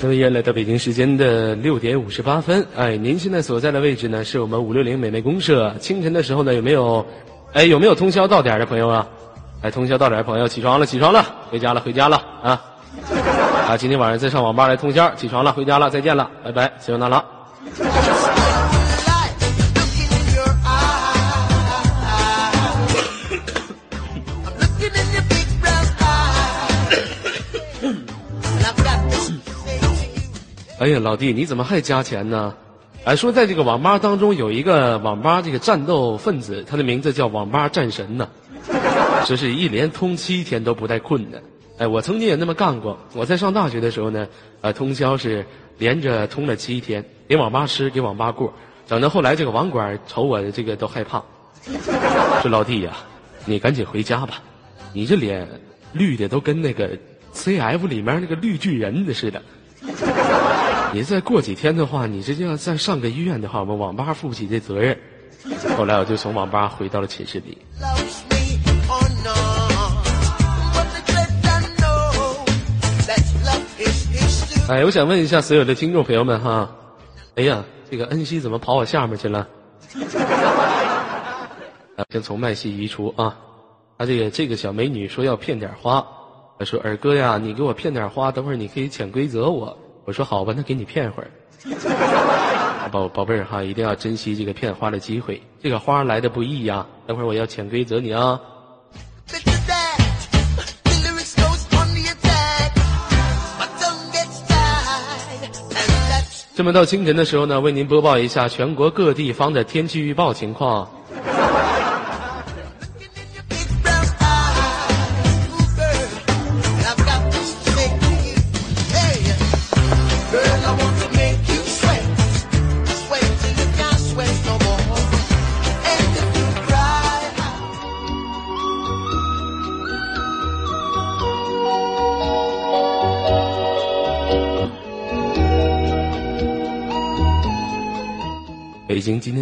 [0.00, 5.74] 各位来到北京时间的六点五十八分，哎，您现在所在的位置呢，是我们五六零美美公社。
[5.80, 7.04] 清晨的时候呢，有没有，
[7.52, 9.08] 哎，有没有通宵到点的朋友啊？
[9.60, 12.62] 哎，通宵到点的朋友，起床了，起床了，回家了，回家了啊！
[13.68, 17.37] 啊，今天晚上再上网吧来通宵，起床了，回家了，再见了，拜拜，谢谢大郎。
[30.78, 32.54] 哎呀，老弟，你怎么还加钱呢？
[33.04, 38.28] 哎，说在这个网吧当中有一个网吧这个战斗分子，他的名字叫网吧战神呢，
[39.26, 41.42] 这是一连通七天都不带困的。
[41.78, 42.96] 哎，我曾经也那么干过。
[43.12, 44.28] 我在上大学的时候呢，
[44.60, 45.44] 呃，通宵是
[45.78, 48.50] 连着通了七天，给网吧吃，给网吧过，
[48.86, 51.22] 整到后来这个网管瞅我这个都害怕，
[52.40, 52.96] 说老弟呀，
[53.44, 54.40] 你赶紧回家吧，
[54.94, 55.46] 你这脸
[55.92, 56.96] 绿的都跟那个
[57.34, 59.42] CF 里面那个绿巨人的似的。
[60.94, 64.98] 你再过几天的话，你这就要再上个医院的话，我们网吧负不起这责任。
[65.76, 67.58] 后来我就从网吧回到了寝室里。
[74.70, 76.70] 哎，我想问一下所有的听众朋友们哈，
[77.38, 79.46] 哎呀，这个恩熙怎么跑我下面去了？
[82.10, 83.38] 先从麦系移除啊。
[83.96, 86.04] 他这个这个小美女说要骗点花，
[86.58, 89.78] 她说二哥呀，你给我骗点花，等会儿你可以潜规则我。
[90.04, 91.30] 我说好吧，那给你骗会儿，
[92.90, 95.40] 宝宝贝儿哈，一定要珍惜这个骗花的机会。
[95.62, 98.40] 这个花来的不易呀，等会儿我要潜规则你啊。
[106.58, 110.90] 这么到清晨的时候呢，为您播报一下全国各地方的天气预报情况。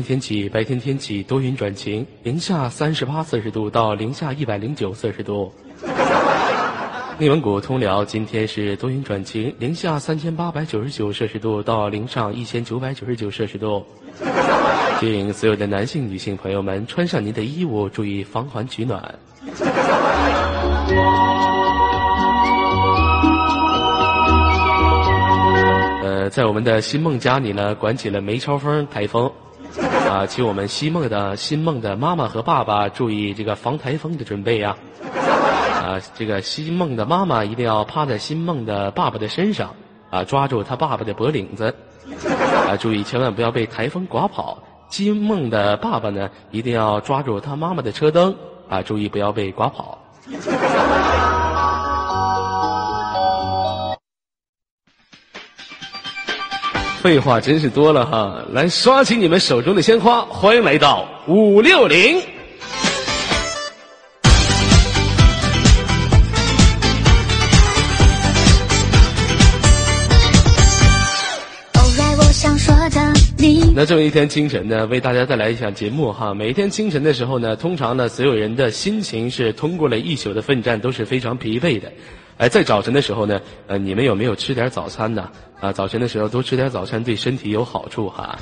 [0.06, 5.52] 天气：白天天气多云转晴，零下三十八摄氏度到零下一百零九摄氏度。
[7.18, 13.84] 内蒙古通辽今天是多云转晴，零下三千八百九十九摄氏度到零上一千九百九十九摄氏度。
[15.00, 19.02] 请所有的男性、女性朋友们穿上您的衣物，注意防寒取暖。
[26.04, 29.28] 呃，在我们的新梦家里呢，刮起了梅超风台风。
[30.08, 34.76] 啊，请我们新梦的新梦的妈妈和爸爸注意这个防台风的准备呀！
[35.82, 39.74] 啊，这个新梦的妈妈一定要趴在新梦的爸爸的身上，
[40.10, 41.74] 啊，抓住他爸爸的脖领子，
[42.68, 44.58] 啊，注意千万不要被台风刮跑。
[44.88, 48.34] 新梦的爸爸呢，一定要抓住他妈妈的车灯，
[48.68, 49.98] 啊，注意不要被刮跑。
[57.06, 58.44] 废话真是多了哈！
[58.50, 62.20] 来刷起你们手中的鲜花，欢迎来到五六零。
[73.72, 76.34] 那这么一天清晨呢，为大家带来一场节目哈。
[76.34, 81.92] 每一天清晨的时候呢，通常呢，所有人的心情是通过了一宿的奋战，都是非常疲惫的。
[82.38, 85.26] 哎，在早晨的时候呢，呃，你们有没有吃点早餐呢？
[85.58, 88.38] 啊，早晨的时候多吃点早餐，对身体有好处哈。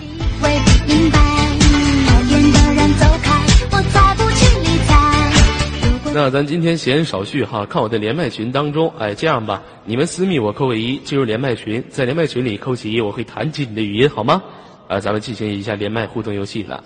[6.12, 14.42] 那咱今天闲言少叙哈，看我的连麦群当中，哎，这样吧，你们私密我扣个一，进入连麦群，在连麦群里扣起一，我会弹起你的语音，好吗？
[14.88, 16.82] 啊，咱们进行一下连麦互动游戏了。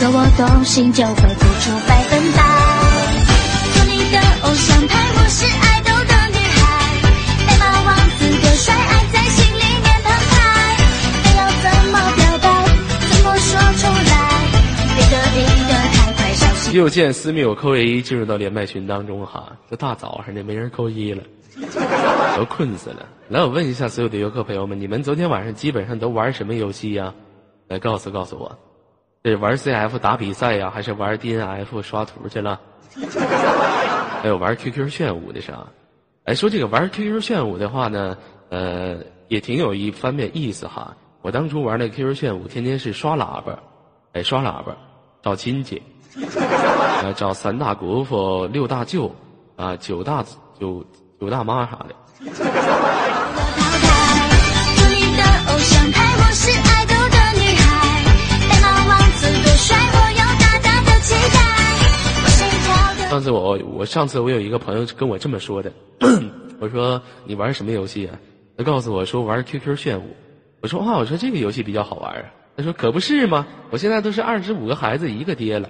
[0.00, 2.42] 若我动心，就会付出百分百，
[3.74, 5.10] 做你的偶像派。
[16.72, 19.56] 又见私密我扣一，进入到连麦群当中哈。
[19.68, 21.22] 这大早上的没人扣一了，
[22.36, 23.08] 都困死了。
[23.28, 27.12] 来，我问一下所有的游客朋友们，你们昨天晚上基本上都玩什么游戏呀？
[27.66, 28.56] 来，告诉告诉我，
[29.24, 32.60] 这玩 CF 打比赛呀，还是玩 DNF 刷图去了？
[34.22, 35.66] 还有玩 QQ 炫舞的啥？
[36.24, 38.16] 哎，说这个玩 QQ 炫舞的话呢，
[38.50, 40.96] 呃，也挺有一方面意思哈。
[41.22, 43.58] 我当初玩那 QQ 炫舞，天天是刷喇叭，
[44.12, 44.76] 哎，刷喇叭，
[45.22, 45.82] 找亲戚，
[47.02, 49.14] 呃，找三大姑父、六大舅，
[49.56, 50.24] 啊，九大
[50.58, 50.84] 九
[51.20, 51.94] 九大妈啥的。
[63.08, 65.72] 上次我我上次我有一个朋友跟我这么说的，
[66.60, 68.16] 我说你玩什么游戏啊？
[68.56, 70.16] 他告诉我说玩 QQ 炫舞。
[70.60, 72.24] 我说啊，我说这个游戏比较好玩啊。
[72.56, 73.46] 他说可不是吗？
[73.70, 75.68] 我现在都是二十五个孩子一个爹了。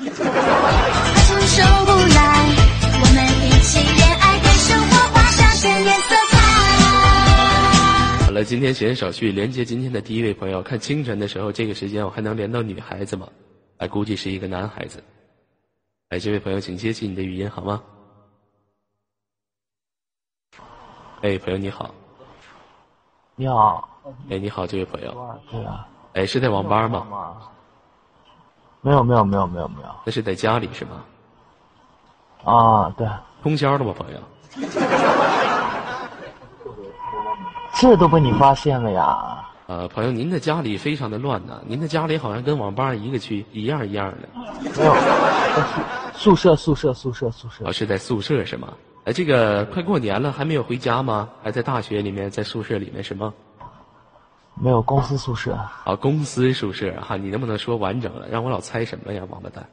[0.00, 0.06] 好
[8.30, 10.62] 了，今天闲言少叙，连接今天的第一位朋友。
[10.62, 13.28] 看清晨的时候，这个时间我还能连到女孩子吗？
[13.76, 15.04] 哎，估计是一个男孩子。
[16.08, 17.82] 哎，这位朋友，请接起你的语音好吗？
[21.20, 21.94] 哎，朋友你好。
[23.36, 23.86] 你好。
[24.30, 25.38] 哎，你好，这位朋友。
[25.50, 25.86] 对啊。
[26.14, 27.36] 哎，是在网吧吗？
[28.82, 29.88] 没有，没有，没有，没有，没有。
[30.04, 31.02] 那是在家里是吗？
[32.44, 33.06] 啊，对。
[33.42, 34.18] 通宵的吗，朋友？
[37.74, 39.46] 这都被你发现了呀！
[39.66, 44.28] 呃，朋友，您的家里非常的乱呐，您的家里好像跟网吧一个区一样一样的。
[44.76, 44.94] 没有，
[46.14, 47.64] 宿舍宿舍宿舍宿舍。
[47.64, 48.68] 哦，是在宿舍是吗？
[49.04, 51.28] 哎，这个快过年了，还没有回家吗？
[51.42, 53.32] 还在大学里面，在宿舍里面是吗？
[54.62, 55.58] 没有，公司宿舍。
[55.84, 58.28] 啊，公司宿舍哈，你能不能说完整了？
[58.28, 59.66] 让我老猜什么呀，王八蛋！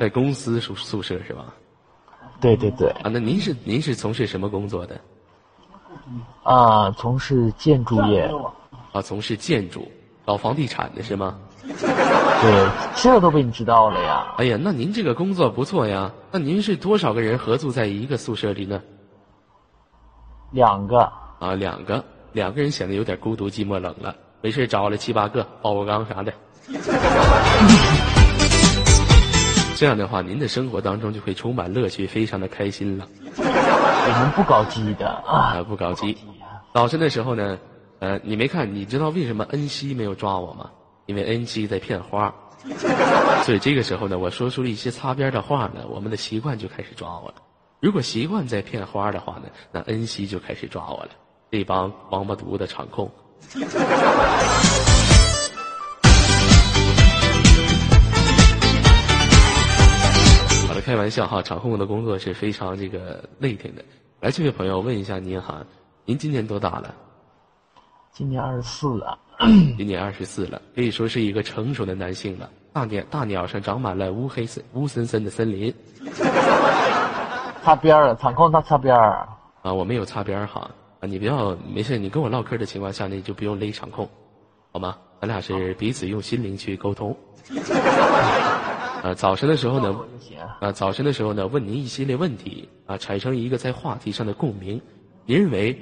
[0.00, 1.44] 在公司宿宿舍是吧？
[2.40, 2.90] 对对对。
[2.90, 5.00] 啊，那您是您是从事什么工作的？
[6.42, 8.28] 啊，从事建筑业，
[8.92, 9.86] 啊，从事建筑，
[10.26, 11.38] 搞房地产的是吗？
[11.62, 14.34] 对，这都被你知道了呀！
[14.38, 16.10] 哎呀，那您这个工作不错呀。
[16.32, 18.82] 那您是多少个人合租在一个宿舍里呢？
[20.50, 21.12] 两个。
[21.38, 22.04] 啊，两个，
[22.38, 24.14] 两个人显得有点孤独、寂寞、冷了。
[24.40, 26.32] 没事找了七八个，抱个缸啥的。
[29.76, 33.08] 这样的话，您的生活当中就会充满乐趣，非常的开心了。
[33.36, 36.16] 我们不搞基的啊，不搞基。
[36.72, 37.58] 早晨的时候呢，
[37.98, 38.72] 呃，你没看？
[38.72, 40.70] 你知道为什么恩熙没有抓我吗？
[41.06, 42.32] 因为恩熙在骗花。
[43.42, 47.34] 所以这个时候呢，我说出了一些擦边的话呢，我们的习惯就开始抓我了。
[47.80, 51.10] 如果习惯在骗花的话呢，那恩熙就开始抓我了。
[51.50, 53.10] 这帮王八犊子场控。
[60.84, 63.84] 开玩笑哈，场控的工作是非常这个累挺的。
[64.20, 65.62] 来，这位朋友问一下您哈，
[66.06, 66.94] 您今年多大了？
[68.10, 69.18] 今年二十四了。
[69.76, 72.48] 今年二十四了，可以说是一个成熟的男性了。
[72.72, 75.74] 大鸟大鸟上长满了乌黑森乌森森的森林。
[77.62, 79.28] 擦边儿了，场控他擦边儿。
[79.60, 80.70] 啊，我没有擦边儿哈。
[81.00, 84.08] 啊，你不要没事，你跟我唠嗑的情况下，你就不用勒场控，
[84.72, 84.98] 好吗？
[85.20, 87.16] 咱俩是彼此用心灵去沟通。
[89.02, 89.96] 啊，早晨的时候呢，
[90.60, 94.80] 啊，早晨的时候呢，问您一系列问题啊，产生一个在话题上的共鸣。
[95.24, 95.78] 您认为，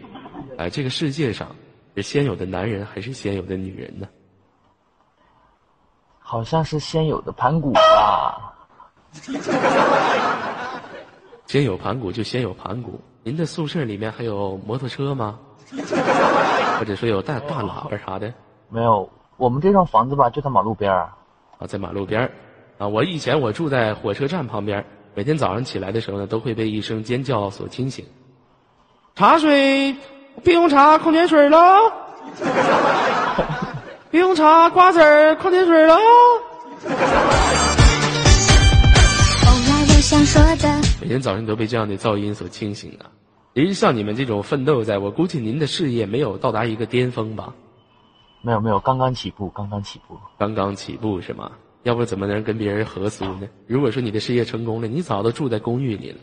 [0.58, 1.54] 啊，这个世界上
[1.94, 4.08] 是先有的男人还是先有的女人呢？
[6.18, 8.52] 好像是先有的盘古吧。
[11.46, 13.00] 先有盘古就先有盘古。
[13.26, 15.36] 您的宿舍里面还有摩托车吗？
[16.78, 18.32] 或者说有大大喇叭啥的？
[18.70, 21.10] 没有，我们这幢房子吧就在马路边儿。
[21.58, 22.30] 啊，在马路边儿。
[22.78, 28.04] 啊，我以前我住在火车站旁边，每天早上起来的时候呢，都会被一声尖叫所惊醒。
[29.16, 29.96] 茶水，
[30.44, 31.58] 冰红茶，矿泉水喽。
[34.08, 35.96] 冰红茶，瓜子儿，矿泉水喽。
[41.06, 43.06] 每天早晨都被这样的噪音所清醒啊！
[43.54, 47.54] 其实像你们这种奋斗在，我估计您的事业没有到达一个巅峰吧？
[48.42, 51.52] 没有没有，刚刚起步，刚刚起步，刚刚起步是吗？
[51.84, 53.48] 要不怎么能跟别人合租呢？
[53.68, 56.18] 如果说你的事业成功了，你早都住在公寓里了。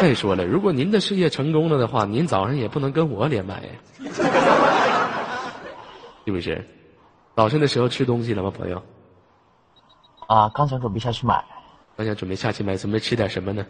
[0.00, 3.70] 再说了，如果您的事业成功了的话，您早上也不能跟我连麦呀，
[6.26, 6.66] 是不是？
[7.36, 8.82] 早晨的时候吃东西了吗，朋友？
[10.26, 11.44] 啊，刚想准备下去买。
[12.00, 13.62] 刚想准备下去买，准备吃点什么呢？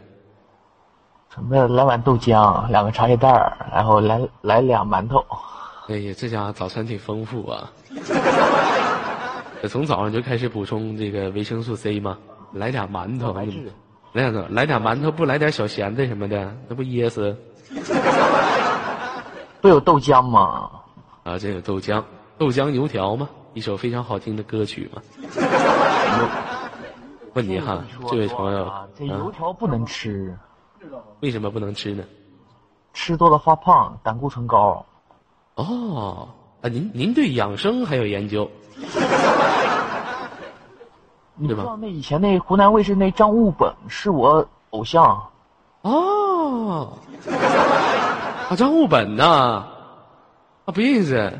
[1.34, 5.18] 准备来碗豆浆，两个茶叶蛋儿，然后来来俩馒头。
[5.88, 7.72] 哎呀，这家早餐挺丰富啊。
[9.68, 12.16] 从早上就开始补充这个维生素 C 吗？
[12.52, 13.44] 来俩馒头，来
[14.22, 17.36] 俩来俩馒头，不来点小咸菜什么的，那不噎死？
[19.60, 20.70] 不有豆浆吗？
[21.24, 22.00] 啊，这有豆浆，
[22.38, 23.28] 豆浆油条吗？
[23.54, 25.02] 一首非常好听的歌曲吗？
[27.34, 30.36] 问你哈，这位朋友，这油条不能吃，
[31.20, 32.02] 为什么不能吃呢？
[32.92, 34.84] 吃多了发胖，胆固醇高。
[35.54, 36.28] 哦，
[36.60, 38.50] 啊，您您对养生还有研究？
[41.36, 45.30] 你知道那以前那湖南卫视那张悟本是我偶像，
[45.82, 46.98] 哦，
[48.48, 49.24] 啊，张悟本呐，
[50.64, 51.16] 啊，不认识。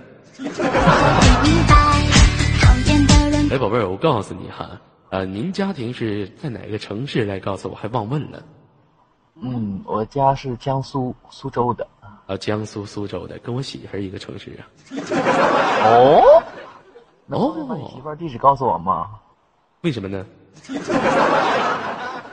[3.51, 4.71] 哎，宝贝儿，我告诉你哈，
[5.11, 7.25] 呃，您家庭是在哪个城市？
[7.25, 8.41] 来告诉我，还忘问了。
[9.43, 11.87] 嗯，我家是江苏苏州的。
[12.27, 14.63] 啊，江苏苏州的，跟我媳妇儿一个城市啊。
[15.85, 16.23] 哦，
[17.27, 19.11] 能把你媳妇儿地址告诉我吗？
[19.81, 20.25] 为什么呢？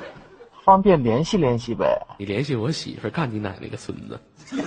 [0.63, 1.99] 方便联系联系呗。
[2.19, 4.19] 你联系我媳妇儿，干你奶奶个孙子！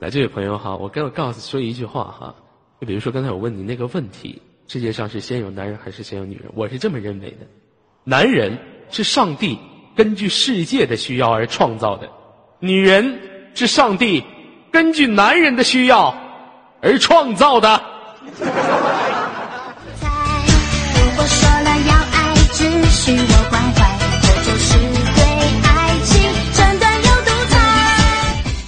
[0.00, 2.34] 来，这位朋友哈，我跟我告诉说一句话哈，
[2.78, 6.50] 就比如说刚才我问你那个问题，世界上是先有男人还是先有女人？
[6.54, 7.46] 我是这么认为的，
[8.02, 8.58] 男人
[8.90, 9.58] 是上帝
[9.94, 12.10] 根据世界的需要而创造的，
[12.60, 13.20] 女人
[13.54, 14.24] 是上帝
[14.72, 16.14] 根据男人的需要
[16.80, 17.78] 而创造的。
[18.40, 18.46] 在
[20.94, 23.78] 如果说了要爱，只许我关怀，
[24.22, 24.78] 这就是
[25.14, 25.22] 对
[25.62, 25.68] 爱
[26.04, 26.12] 情
[26.54, 27.54] 争端又独裁。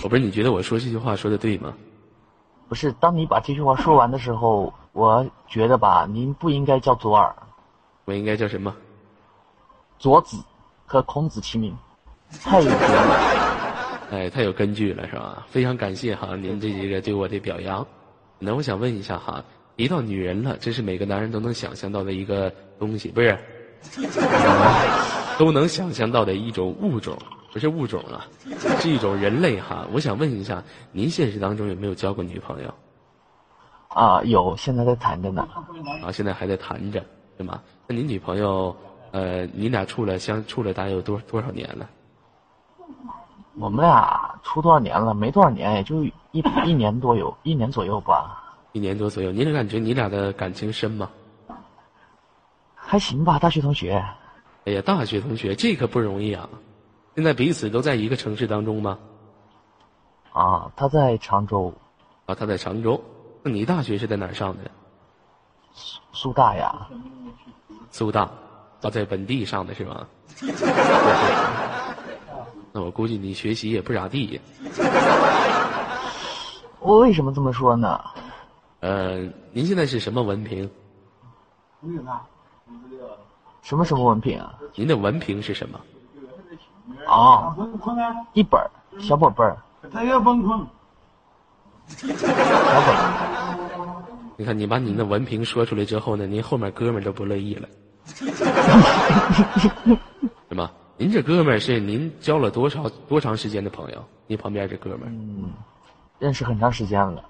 [0.02, 1.72] 我不是你觉得我说这句话说的对吗？
[2.68, 7.36] 不是，当你把这句话说完的时候，我觉得吧，您不应该叫左耳，
[8.06, 8.74] 我应该叫什么？
[9.98, 10.38] 左子
[10.86, 11.76] 和孔子齐名，
[12.42, 14.08] 太有哲理了。
[14.10, 15.46] 哎，太有根据了，是吧？
[15.50, 17.86] 非常感谢哈您这几个对我的表扬。
[18.38, 19.44] 那我想问一下哈，
[19.76, 23.38] 一到女人了，这是每个男人都能想象到的一个东西，不是？
[25.38, 27.14] 都能想象到的一种物种，
[27.52, 28.26] 不是物种啊，
[28.80, 29.86] 是一种人类哈。
[29.92, 32.74] 我想问一下，您现实当中有没有交过女朋友？
[33.88, 35.48] 啊，有，现在在谈着呢。
[36.02, 37.02] 啊，现在还在谈着，
[37.36, 37.60] 对吗？
[37.86, 38.74] 那您女朋友，
[39.12, 41.88] 呃，你俩处了相处了大概有多多少年了？
[43.58, 45.14] 我们俩处多少年了？
[45.14, 46.12] 没多少年，也就一
[46.66, 49.32] 一年多有，一年左右吧，一年多左右。
[49.32, 51.08] 您感觉你俩的感情深吗？
[52.74, 53.38] 还行吧。
[53.38, 54.04] 大学同学，
[54.66, 56.48] 哎呀，大学同学，这可不容易啊！
[57.14, 58.98] 现在彼此都在一个城市当中吗？
[60.32, 61.72] 啊，他在常州
[62.26, 63.02] 啊，他在常州。
[63.46, 64.68] 那你大学是在哪儿上的？
[66.12, 66.88] 苏大呀。
[67.92, 68.22] 苏大，
[68.82, 70.04] 啊，在本地上的是吧？
[72.72, 74.40] 那我估计你学习也不咋地。
[76.80, 78.04] 我为什么这么说呢？
[78.80, 79.18] 呃，
[79.52, 80.68] 您现在是什么文凭？
[83.62, 84.54] 什么什么文凭啊？
[84.74, 85.78] 您的文凭是什么？
[87.06, 87.54] 啊！
[88.32, 89.56] 一本儿小本本儿，
[89.92, 90.66] 他要崩溃。
[94.38, 97.68] 你看，你把你那文凭说出来之后呢，您后面哥们儿都不乐意了，
[100.48, 100.70] 是吗？
[100.98, 104.04] 您这哥们儿是您交了多少多长时间的朋友？
[104.26, 105.08] 您旁边这哥们儿
[106.18, 107.22] 认识很长时间了。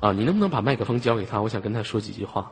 [0.00, 1.40] 啊，你能不能把麦克风交给他？
[1.40, 2.50] 我想跟他说几句话。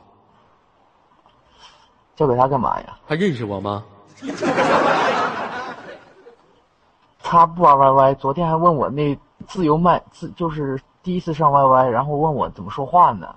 [2.16, 2.98] 交给他干嘛呀？
[3.06, 3.84] 他认识我吗？
[7.22, 13.34] 他不玩 YY，昨天还问我那自由麦自就是第一次上 YY，然后问我怎么说话呢？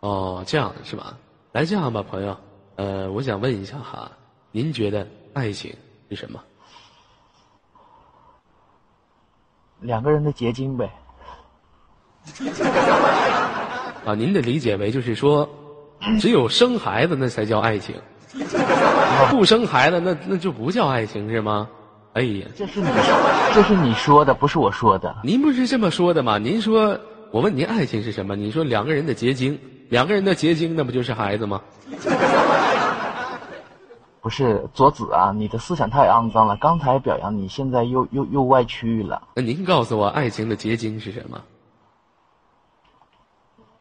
[0.00, 1.16] 哦，这样是吧？
[1.52, 2.36] 来，这样吧，朋友，
[2.76, 4.10] 呃，我想问一下哈，
[4.50, 5.72] 您觉得爱情
[6.10, 6.40] 是什么？
[9.80, 10.90] 两个人的结晶呗。
[14.06, 15.48] 啊，您的理解为就是说，
[16.20, 17.94] 只有生孩子那才叫爱情，
[19.30, 21.68] 不生孩子那那就不叫爱情是吗？
[22.14, 22.86] 哎呀，这是你，
[23.54, 25.16] 这是你说的，不是我说的。
[25.24, 26.36] 您不是这么说的吗？
[26.36, 26.98] 您说，
[27.30, 28.36] 我问您爱情是什么？
[28.36, 31.62] 你说两个人的结晶，两个人的结晶，那不就是孩子吗？
[34.20, 36.56] 不是左子啊，你的思想太肮脏了。
[36.56, 39.22] 刚才表扬你，现在又又又歪曲了。
[39.34, 41.40] 那您告诉我，爱情的结晶是什么？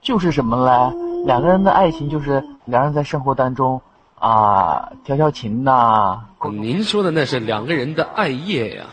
[0.01, 0.95] 就是什么嘞？
[1.27, 3.81] 两个人的爱情就是两人在生活当中
[4.21, 8.85] 啊，调调情呐、您说的那是两个人的爱业呀，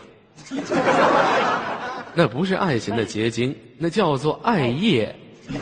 [2.15, 5.15] 那不是爱情的结晶，那叫做爱业。
[5.47, 5.59] 谁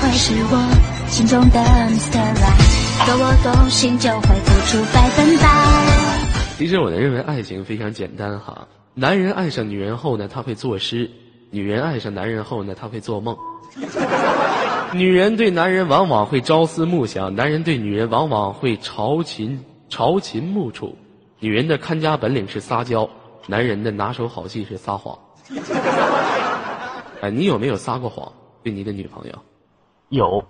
[0.00, 2.20] 会是我心中的 Mr.
[2.20, 3.06] Right？
[3.06, 5.42] 若我动心，就会付出百分百。
[6.58, 11.08] 其实我呢认为爱情非常简单哈，男人爱上女人后呢，他会作诗；
[11.50, 13.34] 女人爱上男人后呢，他会做梦。
[14.94, 20.96] 女人对男人往往会朝思暮想，男人对女人往往会朝秦朝秦暮楚。
[21.40, 23.08] 女人的看家本领是撒娇，
[23.46, 25.18] 男人的拿手好戏是撒谎。
[27.20, 28.32] 哎，你有没有撒过谎？
[28.62, 29.34] 对你的女朋友
[30.08, 30.44] 有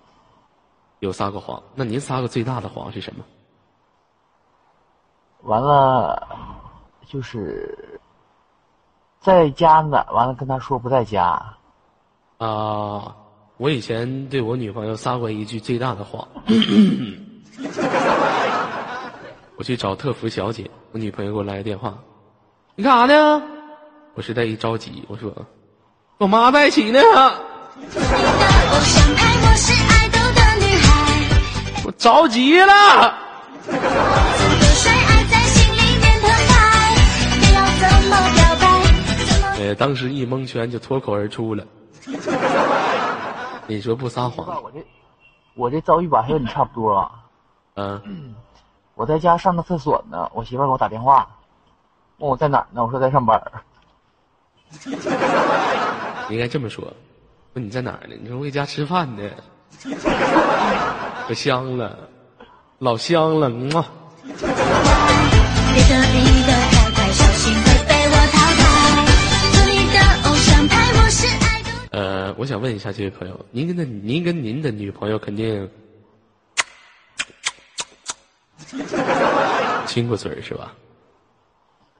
[1.00, 1.62] 有撒过谎？
[1.74, 3.24] 那您撒过最大的谎是什么？
[5.42, 6.28] 完了，
[7.06, 8.00] 就是
[9.20, 11.56] 在家呢，完了跟他说不在家。
[12.38, 13.16] 啊，
[13.56, 16.26] 我以前对我女朋友撒过一句最大的谎。
[19.56, 21.96] 我去找特服小姐，我女朋友给我来个电话，
[22.74, 23.40] 你干啥呢？
[24.14, 25.32] 我实在一着急，我说
[26.18, 26.98] 我妈在一起呢。
[27.00, 27.10] 我
[29.54, 30.90] 是爱豆的女孩，
[31.84, 33.16] 我着急了。
[33.68, 36.52] 有谁爱在心里面澎湃？
[37.40, 38.62] 你要怎么表白？
[39.24, 41.64] 怎么呃，当时一蒙圈就脱口而出了。
[43.66, 44.62] 你说不撒谎？
[44.62, 44.84] 我这
[45.54, 47.10] 我这遭遇吧，还和你差不多。
[47.74, 48.34] 嗯，
[48.94, 51.28] 我在家上个厕所呢，我媳妇儿给我打电话，
[52.18, 53.62] 问我在哪儿呢，我说在上班儿。
[56.28, 56.84] 你 应该这么说。
[57.54, 58.16] 问你在哪儿呢？
[58.20, 59.30] 你说我搁家吃饭呢，
[61.28, 61.96] 可香了，
[62.78, 63.86] 老香了，嗯啊。
[64.22, 68.62] 别得意的太快，小心会被我淘汰。
[69.52, 69.96] 做你的
[70.28, 71.43] 偶像派，我是爱豆。
[72.24, 75.70] 呃，我想问一下这位朋友，您跟的您跟您的女朋友肯定
[79.86, 80.74] 亲过嘴儿是吧？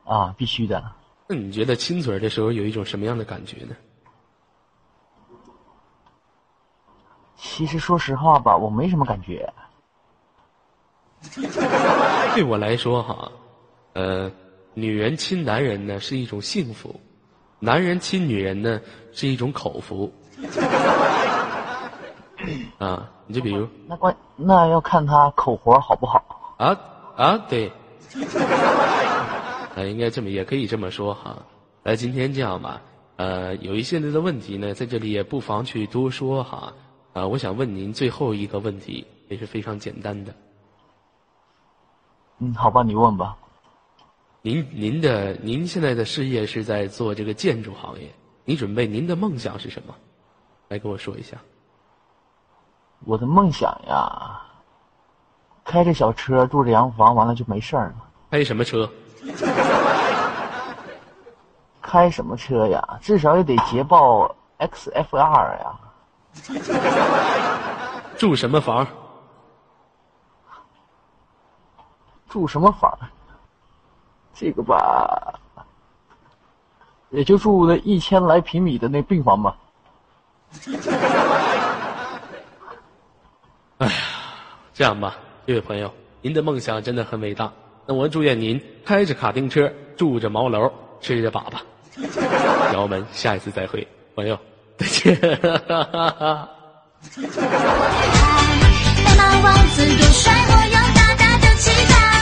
[0.05, 0.83] 啊，必须的。
[1.29, 3.77] 那你觉得亲嘴儿的时候有一种什么样的感觉呢？
[7.37, 9.47] 其实说实话吧，我没什么感觉。
[12.35, 13.31] 对我来说哈，
[13.93, 14.33] 呃，
[14.73, 16.99] 女人亲男人呢是一种幸福，
[17.65, 18.79] 男人亲女人呢
[19.13, 20.13] 是一种口福。
[22.79, 26.55] 啊，你就比如那关那要看他口活好不好。
[26.59, 26.79] 啊
[27.17, 27.73] 啊，对，
[29.75, 31.39] 啊， 应该这么也可以这么说哈。
[31.85, 32.83] 来，今天这样吧，
[33.17, 36.75] 呃，有一系列的问题呢，在这里也不妨去多说哈。
[37.15, 40.35] 啊，我想问您最后一个问题，也是非常简单的。
[42.41, 43.39] 嗯，好吧，你问吧。
[44.47, 49.95] 您您的您现在的事业是在做这个建筑行业，你准备您的梦想是什么？
[50.69, 51.39] 来跟我说一下。
[53.07, 54.43] 我的梦想呀，
[55.65, 57.95] 开着小车，住着洋房，完了就没事儿了。
[58.31, 58.87] 开什么车？
[61.81, 62.99] 开什么车呀？
[63.01, 65.81] 至少也得捷豹 XFR 呀。
[68.19, 68.87] 住什么房？
[72.29, 73.09] 住什么房儿？
[74.35, 75.39] 这个吧，
[77.11, 79.57] 也就住那一千来平米的那病房吧。
[83.79, 83.93] 哎呀
[84.73, 85.17] 这样吧，
[85.47, 87.53] 这位朋友，您的梦想真的很伟大。
[87.87, 91.59] 那我祝愿您开着卡丁车，住着毛楼，吃着粑粑。
[92.73, 94.37] 让我们下一次再会，朋友，
[94.77, 95.17] 再见。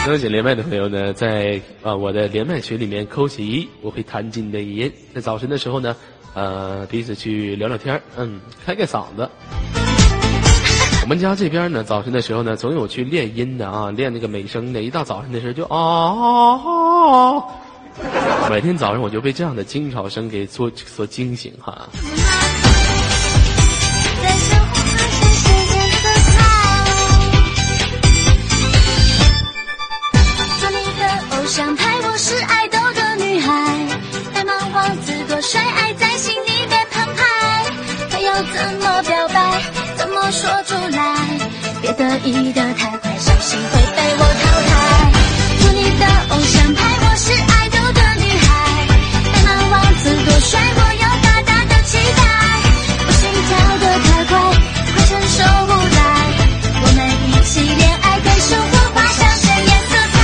[0.02, 0.12] 期待。
[0.12, 4.92] 能写连麦的朋友呢，在啊我的连麦群里面扣起一，我会弹进你的语音。
[5.14, 5.94] 在早晨的时候呢，
[6.34, 9.28] 呃，彼此去聊聊天嗯，开开嗓子。
[11.02, 14.82] 我们家这边呢，早晨的时候呢，总有去练音的啊，练那个美声的。
[14.82, 16.54] 一到早晨的时候就啊啊
[17.38, 18.50] 啊！
[18.50, 21.88] 每天早上我就被这样的惊吵声给所所惊醒哈。
[42.02, 44.74] 得意的太快，小心会被我淘汰。
[45.60, 48.44] 做你的偶像派，我是爱豆的女孩。
[49.30, 52.20] 白马王子多帅，我有大大的期待。
[53.06, 54.34] 我心跳得太快，
[54.90, 56.02] 快承受不来。
[56.82, 56.98] 我们
[57.30, 60.18] 一起恋爱，给生活画上鲜艳色彩。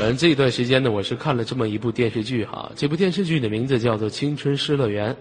[0.00, 5.12] 反正这一段时间呢，我是看了这么一部电视剧哈，这部电视剧的名字叫做《青春失乐园》，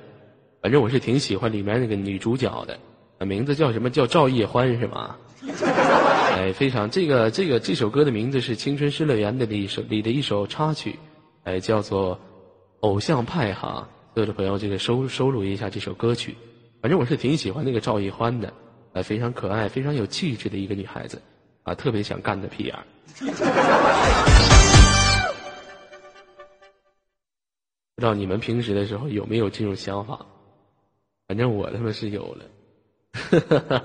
[0.61, 2.77] 反正我是挺喜欢里面那个女主角的，
[3.25, 5.15] 名字叫什么叫赵叶欢是吗？
[6.35, 10.99] 哎，非常这个这个这首歌的名字是《青春失乐园》的一首里的一首插曲，
[11.43, 12.15] 哎，叫做
[12.81, 16.35] 《偶像派》哈，所有的朋友这个收收录一下这首歌曲，
[16.81, 18.53] 反正我是挺喜欢那个赵叶欢的，
[18.93, 21.21] 呃，非常可爱、非常有气质的一个女孩子，
[21.63, 22.83] 啊，特别想干的屁眼儿。
[27.95, 30.25] 不知道你们平时的时候有没有这种想法？
[31.29, 32.45] 反正我他妈是有了。
[33.13, 33.39] 哈
[33.69, 33.83] 哈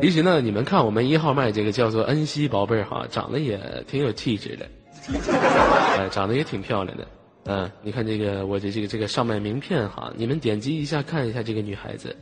[0.00, 4.68] 其实呢，你们看我们一号麦这个叫做恩熙宝贝儿哈，长得也挺有气质的，
[5.98, 7.04] 哎，长得也挺漂亮的。
[7.46, 12.14] 嗯，你看这个我的这个这个上麦名片哈，你们点击一下看一下这个女孩子，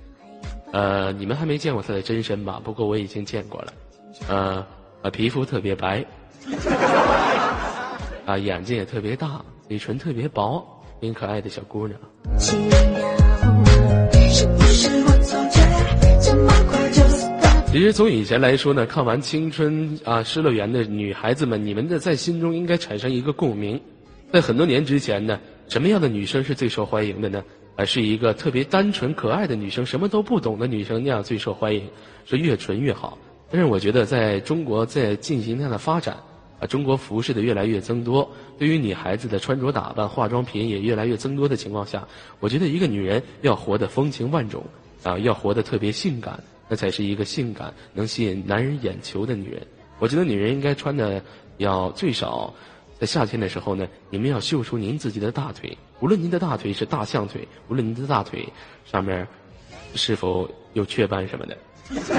[0.72, 2.58] 呃，你们还没见过她的真身吧？
[2.64, 3.72] 不过我已经见过了，
[4.26, 4.66] 呃，
[5.02, 6.02] 呃，皮肤特别白，
[8.30, 10.64] 啊，眼睛也特别大，嘴唇特别薄，
[11.00, 11.98] 挺可爱的小姑娘。
[12.38, 12.78] 奇妙，
[14.30, 15.60] 是不是我错觉？
[16.20, 17.02] 这么快就？
[17.72, 23.80] 其实从以前来说呢，看完《青春啊失乐园》的女孩子们，你们的在心中应该产生一个共鸣。
[24.32, 27.42] 在很多年之前呢，什么样的女生是最受欢迎的呢？
[27.74, 31.82] 啊，是一个特别单纯可爱的女生，什么都不懂的女生那样最受欢迎，
[32.26, 33.18] 是越纯越好。
[33.50, 36.16] 但是我觉得在中国在进行它的发展，
[36.60, 42.06] 啊，中国服饰的越来越增多，对于女孩子的穿着打扮、化妆品也越来越增多的情况下，
[42.38, 44.62] 我觉得一个女人要活得风情万种，
[45.02, 49.66] 啊，要活得特别性感，那才是一个性感能吸引男人眼球的女人。
[49.98, 51.22] 我觉得女人应该穿的
[51.56, 52.52] 要最少，
[52.98, 58.46] 在夏天的时候呢，你们要秀出您自己的大腿，无论您的大腿是大象腿，无论您的大腿
[58.84, 59.26] 上面
[59.94, 61.56] 是否有雀斑什么的，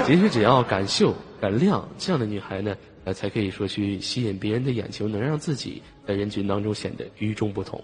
[0.04, 7.82] 其实只要敢秀敢亮，这样的女孩呢，呃，才可以说去吸引别人的眼球，能让自己在人群当中显得与众不同。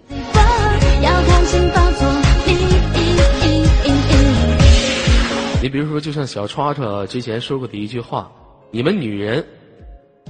[5.61, 8.31] 你比如说，就像小叉叉之前说过的一句话
[8.71, 9.45] ：“你们女人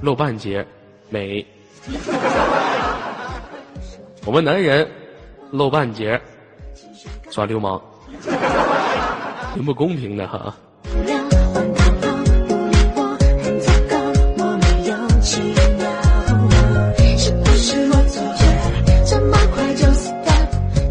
[0.02, 0.66] 露半截
[1.08, 1.46] 美，
[4.26, 4.88] 我们男人
[5.52, 6.20] 露半截
[7.30, 7.80] 耍流氓，
[9.54, 10.52] 挺不公平的哈。”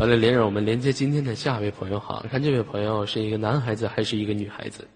[0.10, 0.16] 的？
[0.16, 4.88] 好了，连让我们连接今天的下一位朋友好，看这位朋友是一个男孩子还是一个女孩子？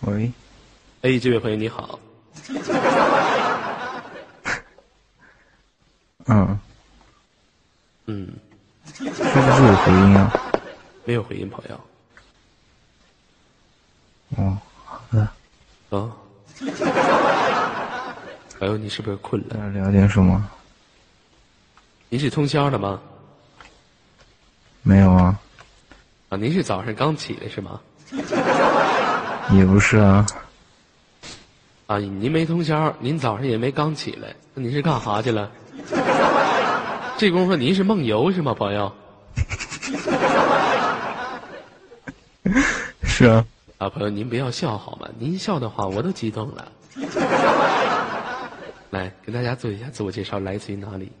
[0.00, 0.32] 喂，
[1.02, 2.00] 哎，这位朋友你好，
[6.26, 6.58] 嗯，
[8.06, 8.28] 嗯，
[8.94, 10.32] 是不是有回音啊？
[11.04, 11.80] 没有回音，朋友。
[14.36, 15.28] 哦，好的，
[15.90, 16.10] 哦，
[18.60, 19.56] 朋友，你是不是困了？
[19.58, 20.46] 要聊点什么？
[22.10, 23.00] 您是通宵的吗？
[24.82, 25.38] 没有啊，
[26.28, 27.80] 啊，您是早上刚起来是吗？
[29.56, 30.26] 也不是啊，
[31.86, 35.50] 啊，您没通宵，您早上也没刚起来，那您是干哈去了？
[37.16, 38.92] 这功夫您是梦游是吗，朋友？
[43.04, 43.46] 是啊，
[43.78, 45.08] 啊，朋友，您不要笑好吗？
[45.18, 46.70] 您笑的话，我都激动了。
[48.90, 51.12] 来，给大家做一下自我介绍，来自于哪里？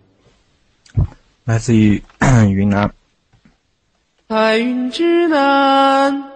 [1.44, 2.02] 来自于
[2.50, 2.92] 云南，
[4.26, 6.30] 白云之南，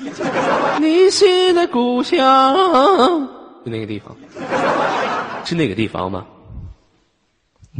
[0.80, 2.54] 你是的故乡，
[3.64, 4.16] 就那个地方，
[5.44, 6.26] 是那个地方吗？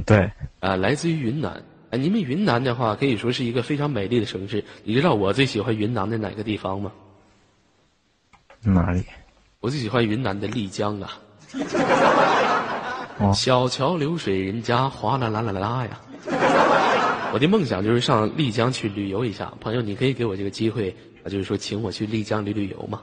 [0.04, 1.62] 对，啊，来自于云南。
[1.90, 4.64] 啊，你们云南的话，可以说是一个非常美丽的城市。
[4.84, 6.92] 你知道我最喜欢云南的哪个地方吗？
[8.62, 9.04] 哪里？
[9.60, 11.18] 我最喜欢云南的丽江啊。
[13.18, 16.00] 哦小桥流水人家，哗啦啦啦啦啦呀！
[17.32, 19.52] 我的梦想就是上丽江去旅游一下。
[19.60, 20.94] 朋友，你可以给我这个机会
[21.24, 23.00] 啊，就是说请我去丽江旅旅游吗？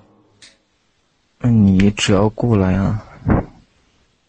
[1.40, 3.02] 那你只要过来啊，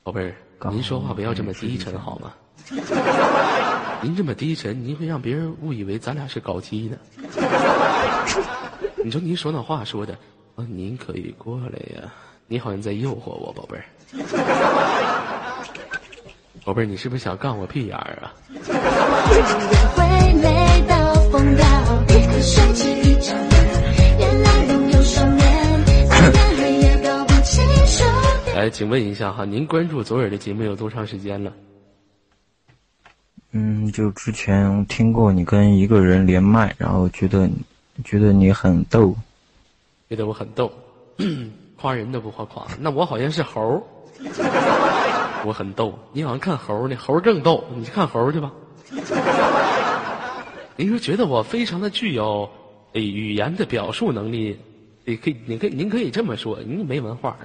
[0.03, 0.35] 宝贝儿，
[0.71, 2.33] 您说话不要这么低沉好吗？
[4.01, 6.97] 您这么低沉，您会让别人误以为咱俩是搞基的。
[9.03, 10.15] 你说您说那话说的
[10.55, 12.13] 啊，您可以过来呀，
[12.47, 13.85] 你好像在诱惑我，宝贝儿。
[16.65, 18.33] 宝贝儿，你是不是想干我屁眼儿啊？
[18.53, 18.61] 也
[19.95, 21.65] 会累到疯掉，
[22.07, 28.05] 可帅气一张脸，原来仍有双眼，天黑也搞不清楚。
[28.55, 31.53] 来，请问一下哈，您关注左耳的节目有多长时间了？
[33.53, 37.49] 嗯，就之前听过你跟一个人连麦，然后觉得
[38.05, 39.17] 觉得你很逗，
[40.09, 40.71] 觉得我很逗，
[41.77, 43.83] 夸人都不夸夸，那我好像是猴儿，
[45.45, 48.53] 我很逗，你好像看猴儿呢，猴儿更逗，你去看猴儿去吧。
[50.77, 52.49] 您说觉得我非常的具有
[52.93, 54.59] 诶语言的表述能力，
[55.05, 57.37] 你可以，你可以，您可以这么说，您没文化，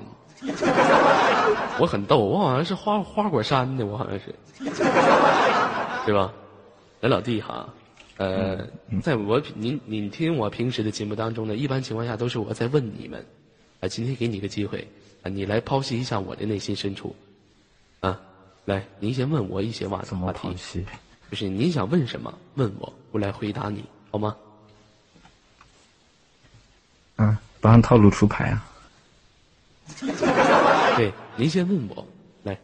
[1.80, 4.34] 我很逗，我好像是花花果山的，我好像是，
[6.06, 6.34] 对吧？
[7.02, 7.68] 来，老弟哈，
[8.18, 8.66] 呃，
[9.02, 13.26] 在我您您听我平时的节目当中呢，一般情况下都是我在问你们，
[13.82, 14.88] 啊，今天给你个机会，
[15.24, 17.14] 啊，你来剖析一下我的内心深处，
[18.02, 18.20] 啊，
[18.66, 20.56] 来，您先问我一些话怎么话题？
[21.32, 24.36] 就是您想问什么，问我，我来回答你，好吗？
[27.16, 28.64] 啊，不按套路出牌啊。
[30.98, 32.08] 对，您先问我，
[32.44, 32.58] 来，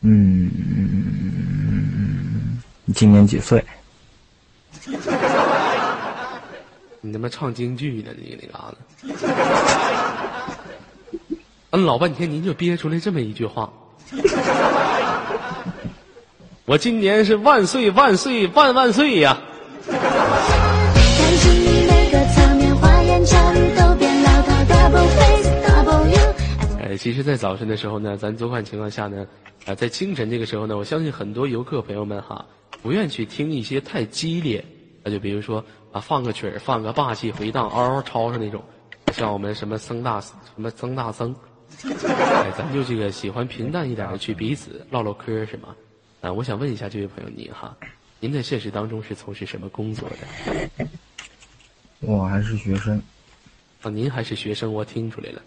[0.00, 0.50] 嗯，
[2.84, 3.64] 你今年几岁？
[7.00, 8.12] 你他妈唱京剧呢？
[8.16, 8.76] 你那嘎子。
[11.70, 13.72] 嗯，老半天您就憋出来这么一句话。
[16.64, 19.38] 我今年是万岁万岁万万岁呀！
[19.86, 20.00] 感
[21.38, 21.52] 情
[21.86, 26.18] 每个侧面花言巧语都变老套，double face double you。
[26.80, 29.26] 呃，其实，在早晨的时候呢，咱多看情况下呢，
[29.66, 32.44] 啊、在清晨这个时候呢，我相信很多游客朋友们哈，
[32.82, 34.64] 不愿去听一些太激烈，
[35.04, 38.62] 那就比如说啊，放个曲儿，放个霸气回荡，嗷嗷吵吵那种，
[39.12, 41.32] 像我们什么僧大什么僧大僧，
[41.84, 45.74] 哎，咱就这个喜欢平淡一点的去彼此唠唠嗑儿是吗？
[46.22, 47.76] 啊，我想问一下这位朋友您哈，
[48.18, 50.88] 您在现实当中是从事什么工作的？
[52.00, 53.00] 我还是学生，
[53.82, 55.42] 啊，您还是学生，我听出来了。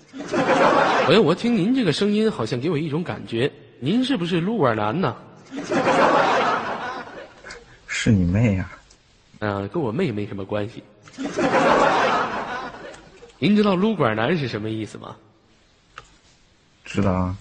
[1.10, 5.16] 哎，我听您这个声音，好像给我一种感觉，您是不是撸管男呢？
[7.88, 8.70] 是你妹呀、
[9.40, 10.84] 啊，跟我妹没什么关系。
[13.40, 15.16] 您知道撸管男是什么意思吗？
[16.90, 17.38] 知道啊？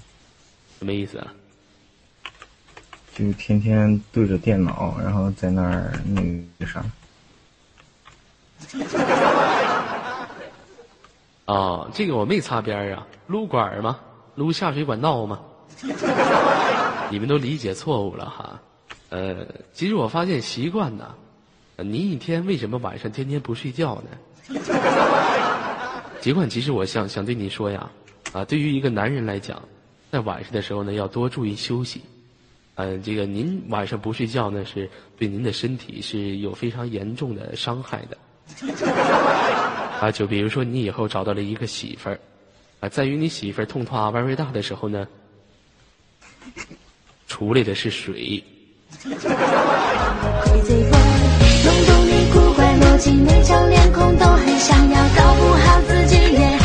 [0.79, 1.33] 什么意思啊？
[3.17, 6.23] 就天天对着电脑，然后在那儿那
[6.61, 6.85] 个啥，
[11.47, 13.99] 啊， 这个我没擦边儿啊，撸管儿嘛，
[14.37, 15.41] 撸下水管道吗。
[17.11, 18.61] 你们都理解错误了哈。
[19.09, 21.15] 呃，其实我发现习惯呐，
[21.77, 24.11] 呃您一天为什么晚上天天不睡觉呢？
[26.21, 27.91] 习惯，其实我想想对你说呀，
[28.33, 29.63] 啊，对于一个男人来讲，
[30.13, 32.03] 在晚上的时候呢，要多注意休息。
[32.75, 38.17] 呃，这个您晚上不睡觉呢，是对您的身体是有非常严重的伤害的。
[40.01, 42.21] 啊，就比如说你以后找到了一个媳妇儿，
[42.81, 45.09] 啊，在于你媳妇儿痛痛啊玩味大的时候呢，
[47.27, 48.45] 出来的是水。
[54.19, 56.59] 都很想要，搞不好自己也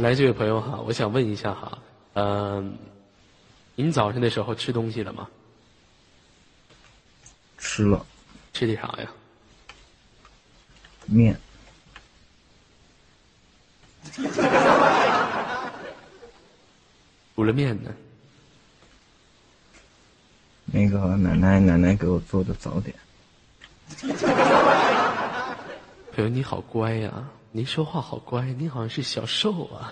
[0.00, 1.78] 来，这位朋友哈，我想问一下哈，
[2.14, 2.76] 嗯、
[3.74, 5.26] 您早上的时候吃东西了吗？
[7.58, 8.04] 吃了
[8.52, 9.10] 吃的啥呀？
[11.06, 11.38] 面，
[17.34, 17.90] 煮了面呢。
[20.66, 22.94] 那个奶奶奶奶给我做的早点，
[26.12, 27.12] 朋友你好乖呀、
[27.56, 29.90] 您说话好乖，您好像是小瘦啊，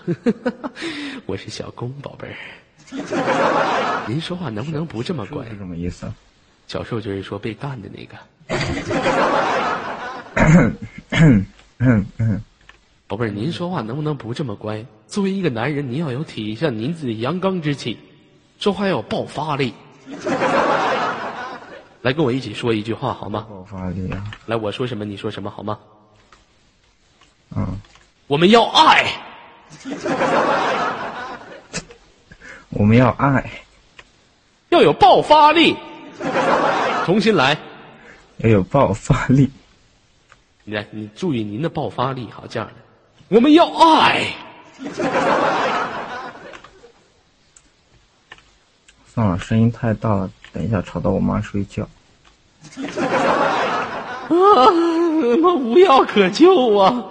[1.25, 2.35] 我是小公宝贝儿。
[4.07, 5.57] 您说话能不能不这么乖是？
[5.57, 6.13] 什么意思啊？
[6.67, 8.15] 小瘦就是说被干的那个。
[13.07, 14.85] 宝贝儿，您说话能不能不这么乖？
[15.07, 17.97] 作为一个男人，您要有体现您自己阳刚之气，
[18.59, 19.73] 说话要有爆发力。
[22.03, 23.47] 来，跟我一起说一句话好吗？
[23.49, 24.23] 爆发力啊！
[24.45, 25.79] 来，我说什么你说什么好吗？
[27.55, 27.79] 嗯，
[28.27, 29.05] 我们要爱，
[32.69, 33.49] 我们要爱，
[34.69, 35.75] 要有爆发力。
[37.05, 37.57] 重新来，
[38.37, 39.49] 要有爆发力。
[40.63, 42.73] 你来，你注意您的爆发力好，这样的，
[43.29, 44.25] 我们要爱。
[49.13, 51.83] 算了，声音太大了，等一下吵到我妈睡觉。
[54.23, 57.05] 啊，他妈无药可救啊！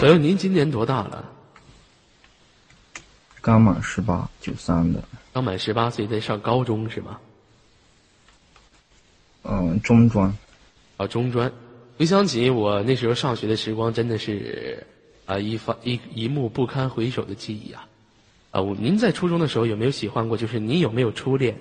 [0.00, 1.24] 朋友，您今年多大了？
[3.42, 7.18] 刚满十八，九三的，刚满十八岁，在上高中是吗？
[9.42, 10.34] 嗯，中专。
[10.96, 11.52] 啊，中专。
[11.98, 14.86] 回想起我那时候上学的时光，真的是
[15.26, 17.86] 啊一发一一幕不堪回首的记忆啊！
[18.52, 20.36] 啊，我您在初中的时候有没有喜欢过？
[20.36, 21.54] 就是您有没有初恋？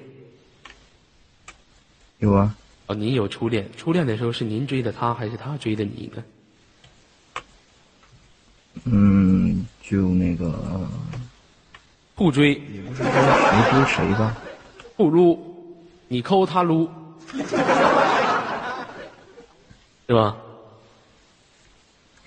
[2.19, 2.55] 有啊，
[2.87, 6.23] 哦，您有初恋，初恋的时候是您追的他，还是他追的你呢？
[8.85, 10.87] 嗯，就那个
[12.15, 14.35] 不追，也不是说谁追谁吧，
[14.97, 16.89] 不撸，你抠他撸，
[20.07, 20.35] 是吧？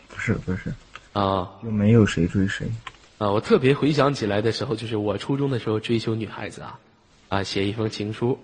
[0.08, 0.72] 不是不是，
[1.14, 2.68] 啊就没有谁追谁。
[3.18, 3.30] 啊！
[3.30, 6.78] 我特别回想起来的时候，就是我初中的时候追求女孩子啊，
[7.28, 8.38] 啊，写一封情书，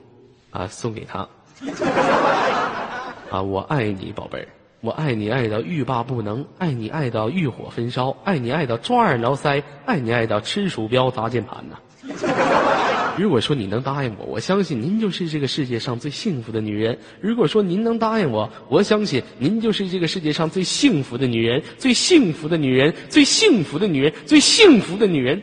[0.51, 1.29] 啊，送给她。
[3.31, 4.49] 啊，我爱你，宝贝儿，
[4.81, 11.77] 我爱你爱到欲罢不能，爱你爱到欲火焚烧，爱你爱到抓耳挠腮，爱你爱到吃鼠标砸键盘呐。
[13.19, 16.99] 如果说你能答应我，我相信您就是这个世界上最幸福的女人。
[17.19, 25.41] 如果说您能答应我，我相信您就是这个世界上最幸福的女人，最幸福的女人，最幸福的女人，最幸福的女人。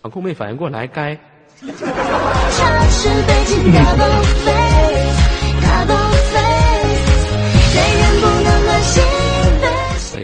[0.00, 1.14] 航空没反应过来，该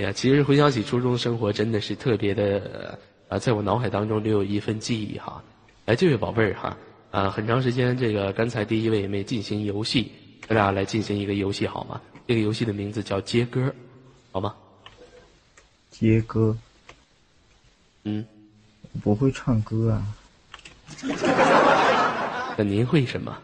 [0.01, 5.43] 呀，其实回想起初中生活，真的是特别的，啊，在我脑海当中留有一份记忆哈。
[5.87, 6.77] 哎，这位宝贝儿哈，
[7.11, 10.13] 啊，很长时间这个刚才第一位也没进行游戏，
[10.47, 12.01] 咱俩来进行一个游戏好吗？
[12.27, 13.75] 这个游戏的名字叫接歌，
[14.31, 14.55] 好吗？
[15.91, 16.57] 接歌，
[18.05, 18.25] 嗯，
[18.93, 20.07] 我不会唱歌啊。
[22.57, 23.37] 那您会什么？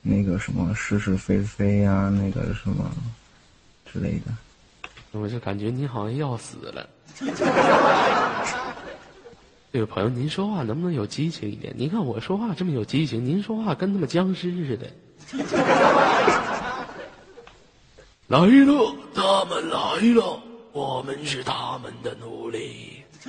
[0.00, 2.90] 那个什么是是非非呀、那个什么
[3.92, 4.32] 之类的。
[5.12, 6.88] 我就感觉你好像要死了。
[9.72, 11.74] 这位朋友，您说话能不能有激情一点？
[11.76, 14.86] 您看我说话这么有激情，您说话跟他妈僵尸似的。
[18.28, 19.76] 来了，他们来
[20.14, 23.02] 了，我们是他们的奴隶，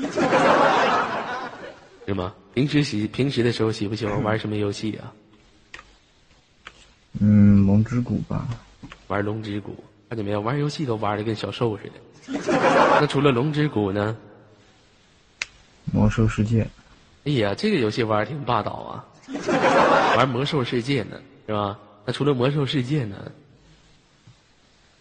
[2.05, 2.33] 是吗？
[2.53, 5.13] 平时喜平时的时候喜不喜欢玩什么游戏啊？
[7.19, 8.47] 嗯，龙之谷吧。
[9.07, 9.75] 玩龙之谷，
[10.09, 10.41] 看见没有？
[10.41, 11.91] 玩游戏都玩的跟小兽似的。
[13.01, 14.15] 那除了龙之谷呢？
[15.91, 16.65] 魔兽世界，
[17.25, 19.05] 哎呀，这个游戏玩的挺霸道啊！
[20.17, 21.77] 玩魔兽世界呢，是吧？
[22.05, 23.17] 那除了魔兽世界呢，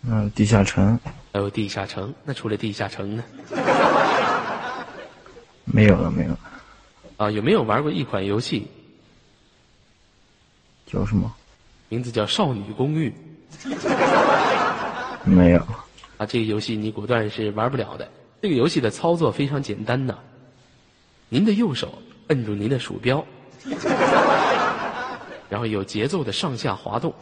[0.09, 0.99] 嗯，地下城
[1.33, 2.13] 还有地下城。
[2.25, 3.23] 那除了地下城呢？
[5.65, 6.39] 没有了，没有了。
[7.17, 8.67] 啊，有没有玩过一款游戏，
[10.87, 11.33] 叫什么？
[11.89, 13.13] 名字叫《少女公寓》
[15.25, 15.59] 没有。
[16.19, 16.27] 啊？
[16.27, 18.09] 这个游戏你果断是玩不了的。
[18.41, 20.19] 这个游戏的操作非常简单呐，
[21.29, 23.25] 您的右手摁住您的鼠标，
[25.49, 27.15] 然后有节奏的上下滑动，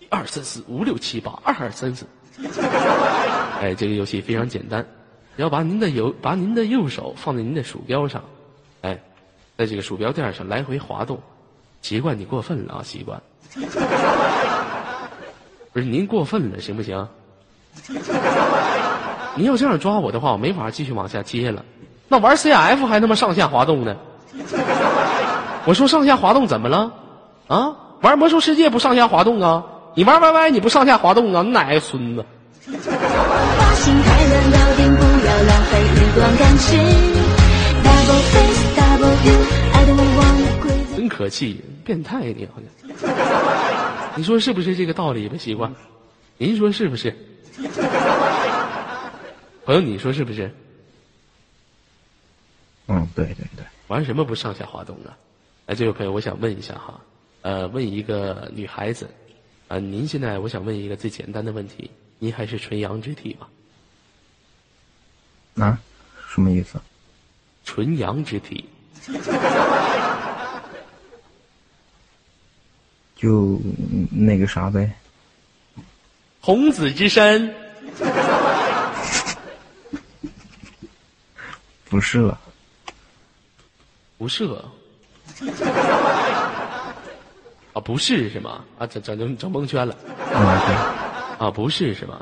[0.00, 2.06] 一二三四五六七八，二二三四。
[3.60, 4.86] 哎，这个游戏非常简单，
[5.36, 8.24] 然后把您的右把您的右手放在您的鼠标上，
[8.80, 8.98] 哎，
[9.58, 11.20] 在这个鼠标垫上来回滑动。
[11.82, 13.22] 习惯你过分了啊，习惯。
[15.72, 17.08] 不是您过分了，行不行？
[19.34, 21.64] 您要这样抓我的话，我没法继续往下接了。
[22.08, 23.96] 那玩 CF 还他妈上下滑动呢？
[25.64, 26.92] 我说上下滑动怎么了？
[27.48, 29.64] 啊，玩魔兽世界不上下滑动啊？
[29.94, 31.42] 你玩 YY 你不上下滑动啊？
[31.42, 32.24] 你哪个孙子？
[40.94, 42.66] 真可气，变态你好像。
[44.14, 45.36] 你说是不是这个道理吧？
[45.38, 45.72] 习惯，
[46.36, 47.16] 您说是不是？
[49.64, 50.52] 朋友，你说是不是？
[52.86, 53.64] 嗯，对对对。
[53.88, 55.16] 玩什么不上下滑动啊？
[55.66, 57.00] 哎，这位朋友，我想问一下哈，
[57.42, 59.08] 呃，问一个女孩子，
[59.68, 63.46] 啊、您现在我想问一个最简单的问题，您还是纯阳之体吗？
[65.66, 65.78] 啊？
[66.28, 66.80] 什么意思？
[67.64, 68.64] 纯阳之体，
[73.14, 73.60] 就
[73.90, 74.90] 嗯那个啥呗。
[76.42, 77.54] 童子之身，
[81.88, 82.38] 不是了。
[84.18, 84.70] 不是了。
[87.72, 88.64] 啊，不是是吗？
[88.78, 89.96] 啊，整整整整蒙圈了。
[91.38, 92.20] 啊，不是是吗？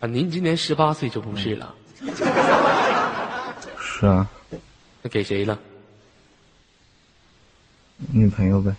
[0.00, 1.74] 啊，您今年十八岁就不是了，
[3.80, 4.28] 是啊，
[5.00, 5.58] 那给谁了？
[8.12, 8.76] 女朋友呗。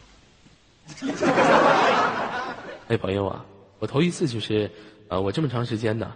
[2.89, 3.43] 哎，朋友啊，
[3.79, 4.69] 我头一次就是，
[5.07, 6.13] 呃，我这么长时间呢，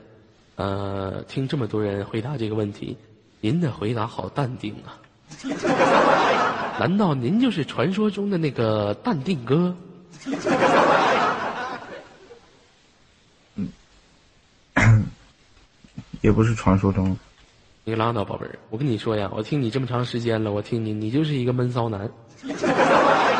[0.55, 2.97] 呃，听这么多人回答这个问题，
[3.39, 4.97] 您的回答好淡定啊。
[6.79, 9.75] 难道您就是传说中的那个淡定哥？
[16.21, 17.15] 也不是传说中的。
[17.83, 22.09] 你拉倒，宝贝儿，我跟你说呀，我听你这么长时间了，我听你，你就是一个闷骚男。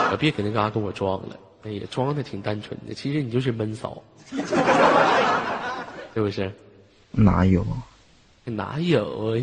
[0.10, 4.02] 可别搁那嘎跟我装了，哎呀，装的挺单纯的，其实你就是闷骚，
[6.14, 6.52] 是不是？
[7.12, 7.66] 哪有？
[8.46, 9.36] 哪有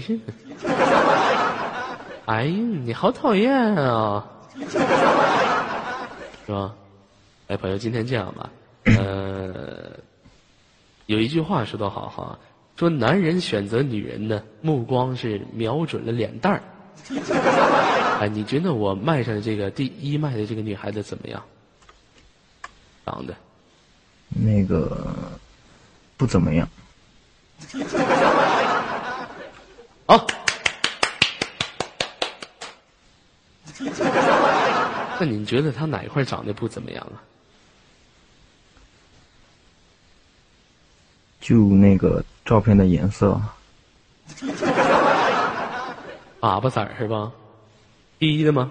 [2.26, 2.52] 哎呀，
[2.84, 4.26] 你好讨厌啊，
[6.44, 6.74] 是吧？
[7.46, 8.50] 哎，朋友，今天这样吧，
[8.84, 9.90] 呃，
[11.06, 12.38] 有一句话说的好哈，
[12.76, 16.62] 说男人选择女人呢，目光是瞄准了脸蛋儿。
[18.20, 21.42] 哎，你觉得我卖上的这个第一卖的这个女孩子怎么样？
[23.08, 23.34] 长得
[24.28, 25.06] 那个
[26.18, 26.68] 不怎么样。
[30.06, 30.26] 好，
[35.18, 37.16] 那你觉得他哪一块长得不怎么样啊？
[41.40, 43.40] 就那个照片的颜色，
[44.36, 44.52] 粑
[46.60, 47.32] 粑色儿是吧
[48.18, 48.70] ？P 的吗？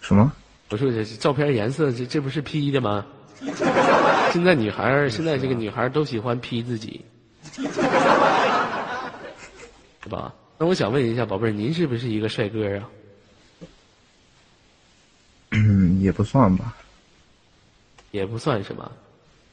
[0.00, 0.32] 什么？
[0.70, 3.06] 我说这照片颜色，这这不是 P 的吗？
[4.32, 7.04] 现在女孩儿，现在这个女孩都喜欢 P 自己，
[10.02, 10.34] 是吧？
[10.58, 12.88] 那我想问一下，宝贝儿，您是不是一个帅哥啊？
[15.52, 16.76] 嗯，也不算吧。
[18.10, 18.90] 也不算什么？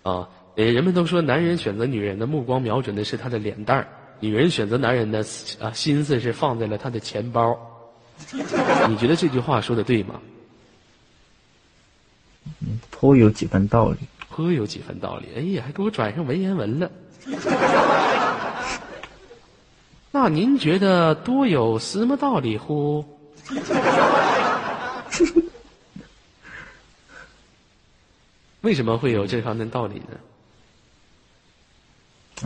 [0.04, 3.88] 啊，呃，人们都说男人选择女人的目光瞄准的是她的脸蛋儿，
[4.20, 5.20] 女人选择男人的
[5.62, 7.58] 啊心思是放在了他的钱包。
[8.90, 10.20] 你觉得这句话说的对吗？
[12.92, 13.98] 颇有几分道理。
[14.30, 15.28] 颇有几分道理。
[15.36, 16.92] 哎呀，还给我转上文言文了。
[20.12, 23.04] 那您觉得多有什么道理乎？
[28.62, 30.08] 为什么会有这方面道理呢？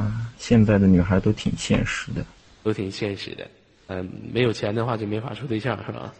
[0.03, 2.23] 啊，现在的女孩都挺现实的，
[2.63, 3.47] 都挺现实的。
[3.87, 6.13] 嗯，没有钱的话就没法处对象，是吧？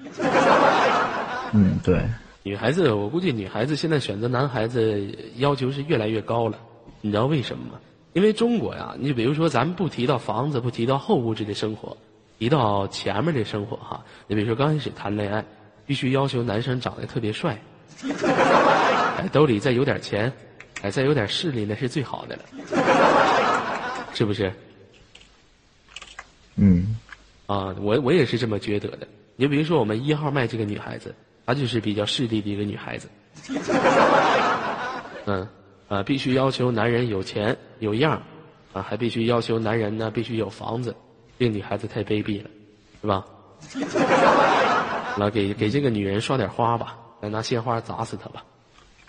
[1.54, 2.02] 嗯，对。
[2.44, 6.58] 女孩子，我估计女孩子现在选择男孩子要求是越来越高了。
[7.02, 7.80] 你知道为什么吗？
[8.14, 11.96] 因为中国呀，你比如说咱们不提到房子，不提到后物质的生活，
[12.40, 14.04] 提到前面的生活哈。
[14.28, 15.46] 你比如说刚开始谈恋爱，
[15.86, 17.62] 必须要求男生长得特别帅，
[19.18, 20.32] 哎，兜里再有点钱，
[20.82, 22.44] 哎，再有点势力那是最好的了，
[24.14, 24.52] 是不是？
[26.56, 26.96] 嗯。
[27.46, 29.08] 啊，我我也是这么觉得的。
[29.36, 31.16] 你比如说我们一号麦这个女孩子，
[31.50, 33.10] 她就是比较势利的一个女孩子。
[35.26, 35.48] 嗯，
[35.88, 38.22] 啊，必须要求男人有钱有样
[38.72, 40.96] 啊，还必须要求男人呢必须有房子。
[41.40, 42.50] 这女孩子太卑鄙了，
[43.02, 43.26] 是吧？
[45.18, 48.44] 来给给这个女人刷点花吧，来拿鲜花砸死她吧。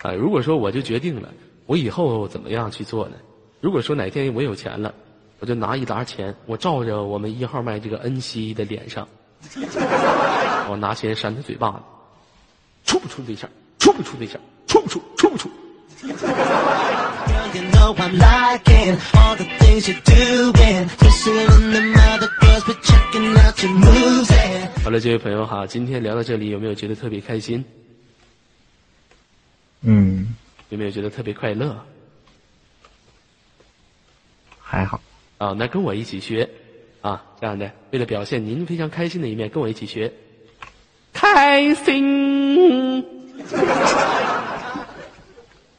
[0.01, 1.29] 啊，如果说我就决定了，
[1.67, 3.17] 我以后怎么样去做呢？
[3.59, 4.91] 如果说哪天我有钱了。
[5.39, 9.07] 我就拿一沓钱，我照着我们一号麦这个恩熙的脸上，
[10.69, 11.79] 我拿钱扇他嘴巴子，
[12.91, 13.49] 处不处对象？
[13.79, 14.37] 处不处对象？
[14.67, 15.01] 处不处？
[15.15, 15.49] 处不处？
[24.83, 27.63] 好了，这位朋友哈，今天聊到这里，有没有觉得特别开心？
[29.79, 30.35] 嗯。
[30.67, 31.85] 有没有觉得特别快乐？
[34.59, 34.99] 还好。
[35.37, 36.49] 啊，那跟我一起学，
[36.99, 40.11] 啊，这样的，为了表现您非常开心的一面，跟我一起学，
[41.13, 43.05] 开心。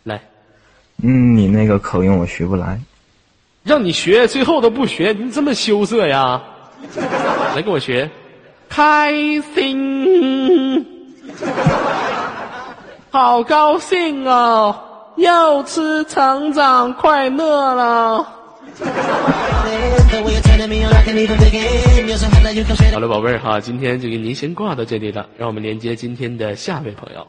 [0.05, 0.21] 来，
[1.03, 2.81] 嗯，你那个口音我学不来，
[3.63, 6.43] 让你学，最后都不学，你这么羞涩呀？
[7.55, 8.11] 来，跟我学，
[8.69, 9.13] 开
[9.55, 10.87] 心，
[13.11, 14.75] 好高兴哦，
[15.17, 18.42] 又吃成长快乐了。
[22.93, 27.27] 好了，宝贝儿哈，今天就给您先挂到这里了，让我们连接今天的下位朋友。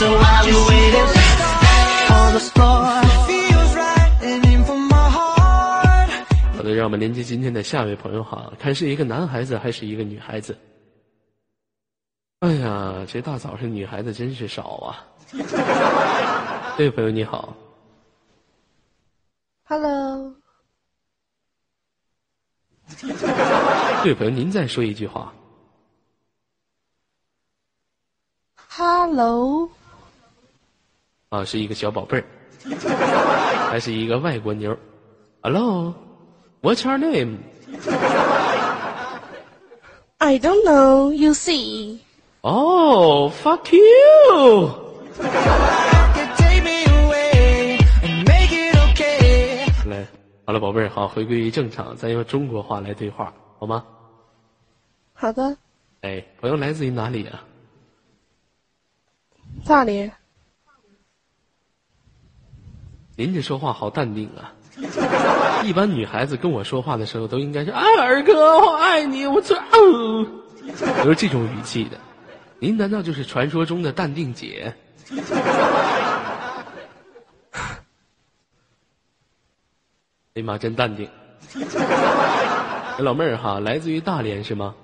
[0.00, 0.06] 好
[6.62, 10.58] 的，让我们连接今天的下一位朋友哈，看是一个男孩子还是一个女孩子。
[12.38, 15.04] 哎呀，这大早上女孩子真是少啊！
[16.78, 17.54] 这位朋友你好
[19.64, 20.34] ，Hello。
[22.96, 25.30] 这位朋友您再说一句话
[28.56, 29.68] ，Hello。
[31.30, 32.24] 啊，是一个小宝贝儿，
[33.70, 34.76] 还是一个外国妞
[35.42, 37.38] ？Hello，What's your name?
[40.18, 41.12] I don't know.
[41.12, 42.00] You see.
[42.40, 44.70] Oh, fuck you!
[49.86, 50.04] 来，
[50.44, 53.84] 好了，宝贝儿，好，回归于正常，咱用中国话来对话，好吗？
[55.12, 55.56] 好的。
[56.00, 57.44] 哎，朋友来自于哪里啊？
[59.64, 60.12] 大连。
[63.20, 64.50] 您这说话好淡定啊。
[65.62, 70.26] 一般女孩子跟我说话的时候都应该是哎二哥我爱你我这哦。
[70.62, 71.98] 我说这种语气的。
[72.58, 74.72] 您难道就是传说中的淡定姐？
[80.34, 81.06] 哎妈真淡定。
[83.00, 84.74] 老妹儿哈来自于大连是吗？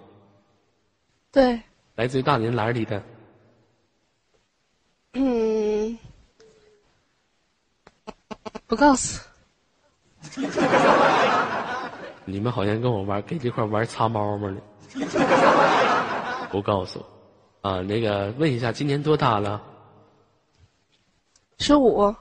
[1.32, 1.58] 对。
[1.94, 3.02] 来自于大连哪里的？
[5.14, 5.45] 嗯
[8.66, 9.20] 不告诉。
[12.24, 14.60] 你们好像跟我玩给这块玩擦猫猫呢。
[16.50, 17.04] 不告诉，
[17.60, 19.60] 啊，那个问一下，今年多大了？
[21.58, 22.14] 十五，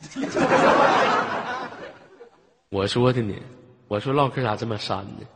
[2.70, 3.34] 我说的呢，
[3.88, 5.26] 我说唠嗑咋这么删呢？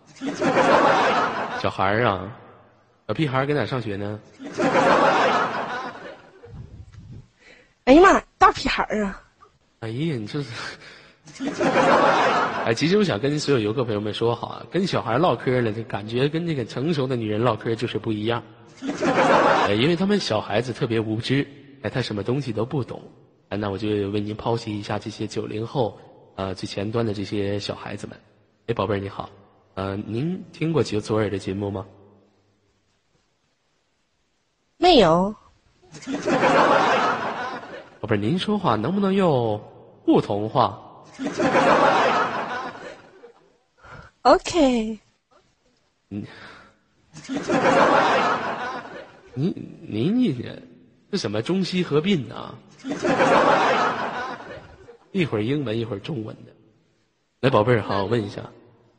[1.60, 2.30] 小孩儿啊，
[3.08, 4.20] 小屁孩儿搁哪上学呢？
[7.84, 9.20] 哎呀妈，大屁孩儿啊！
[9.80, 10.50] 哎呀，你这是，
[12.66, 18.42] 哎，其实我想跟所有游客朋友们说好啊，跟小孩唠嗑呢，就感觉跟这个成熟的女人唠嗑就是不一样，
[19.66, 21.46] 哎，因为他们小孩子特别无知，
[21.80, 23.02] 哎，他什么东西都不懂，
[23.48, 25.98] 哎，那我就为您剖析一下这些九零后，
[26.36, 28.14] 呃，最前端的这些小孩子们。
[28.66, 29.30] 哎，宝贝儿你好，
[29.76, 31.86] 呃，您听过左左耳的节目吗？
[34.76, 35.34] 没有，
[38.00, 39.60] 宝贝儿，您说话能不能用
[40.10, 40.76] 普通话
[44.22, 44.98] ？OK，
[46.08, 46.26] 您
[49.86, 50.44] 您你
[51.12, 52.52] 这什么中西合并啊？
[55.12, 56.50] 一会儿英文一会儿中文的。
[57.40, 58.42] 来，宝贝儿，好，我问一下，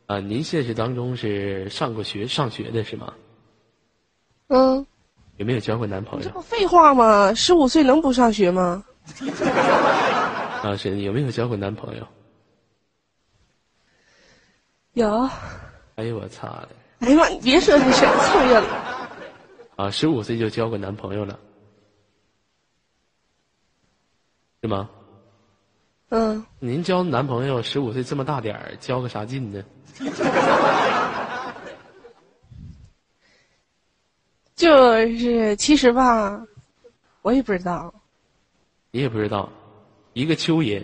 [0.05, 3.13] 啊，您现实当中是上过学上学的是吗？
[4.47, 4.85] 嗯，
[5.35, 6.25] 有没有交过男朋友？
[6.25, 7.33] 这不废话吗？
[7.33, 8.85] 十五岁能不上学吗？
[10.61, 12.07] 啊，是有没有交过男朋友？
[14.93, 15.29] 有。
[15.95, 16.69] 哎呦我操的！
[16.99, 18.67] 哎呀妈，你别说这事儿，凑热了。
[19.75, 21.39] 啊，十五岁就交过男朋友了，
[24.61, 24.89] 是吗？
[26.09, 29.63] 嗯，您交男朋友十五岁这么大点儿，交个啥劲呢？
[34.55, 36.45] 就是其实吧，
[37.23, 37.91] 我也不知道。
[38.91, 39.49] 你也不知道，
[40.13, 40.81] 一个蚯蚓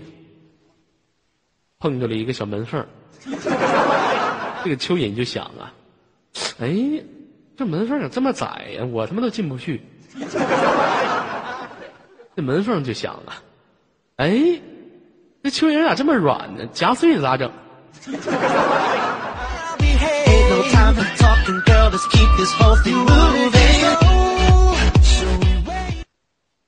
[1.79, 2.87] 碰着了一个小门缝儿
[4.63, 5.73] 这个蚯蚓就想啊，
[6.59, 6.73] 哎，
[7.55, 8.45] 这门缝咋这么窄
[8.77, 9.81] 呀、我他妈都进不去。
[12.35, 13.41] 这门缝就想啊，
[14.17, 14.29] 哎，
[15.43, 16.65] 这蚯蚓咋这么软呢？
[16.73, 17.51] 夹碎了咋整.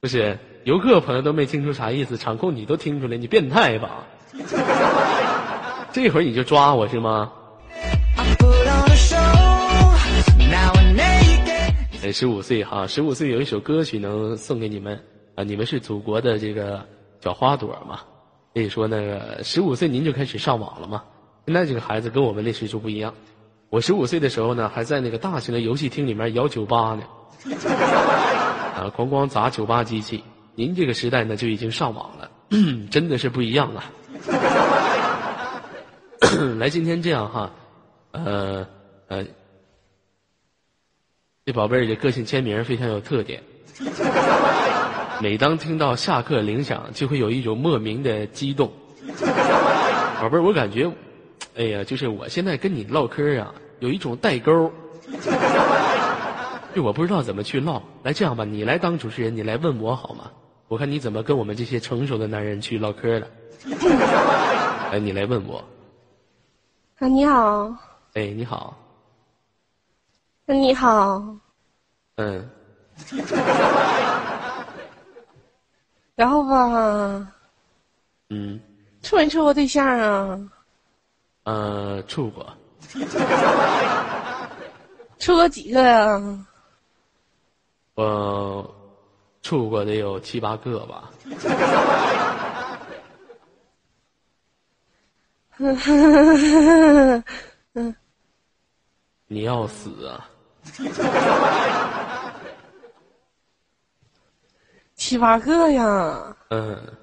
[0.01, 4.03] 不是，游客朋友都没听出啥意思，场控你都听出来，你变态吧？
[5.91, 7.31] 这会儿你就抓我是吗.
[12.01, 14.99] 哎，十五岁哈，十五岁有一首歌曲能送给你们
[15.35, 15.43] 啊！
[15.43, 16.85] 你们是祖国的这个
[17.21, 17.99] 小花朵嘛，
[18.53, 21.03] 所以说那个十五岁您就开始上网了嘛。
[21.45, 23.13] 现在这个孩子跟我们那时就不一样。
[23.69, 27.03] 我十五岁的时候呢，还在那个大型的游戏厅里面摇酒吧呢，
[28.75, 30.23] 啊，咣咣砸酒吧机器。
[30.59, 32.29] 您这个时代呢就已经上网了，
[32.91, 33.81] 真的是不一样了！
[36.59, 37.49] 来，今天这样哈，
[38.11, 38.67] 呃
[39.07, 39.25] 呃，
[41.45, 43.41] 这宝贝儿的个性签名非常有特点。
[45.21, 48.69] 每当听到下课铃响，就会有一种莫名的激动。
[50.19, 50.91] 宝贝儿，我感觉，
[51.55, 54.69] 哎呀，就是我现在跟你唠嗑啊，有一种代沟。
[56.75, 57.81] 就我不知道怎么去唠。
[58.03, 60.29] 来，这样吧，你来当主持人，你来问我好吗？
[60.69, 63.27] 我看你怎么跟我们这些成熟的男人去唠嗑的。
[64.91, 65.57] 哎，你来问我。
[66.99, 67.75] 啊，你好，
[68.13, 68.77] 哎，你好，
[70.45, 71.23] 啊你好，
[72.17, 72.49] 嗯，
[76.15, 77.33] 然后吧，
[78.29, 78.59] 嗯，
[79.01, 80.39] 处没处过对象啊？
[81.43, 82.45] 呃，处过，
[85.17, 86.45] 处过几个呀？
[87.95, 88.75] 我
[89.49, 91.09] 处过得有七八个吧。
[99.25, 100.29] 你要死啊！
[104.95, 106.37] 七八个呀？
[106.51, 106.95] 嗯，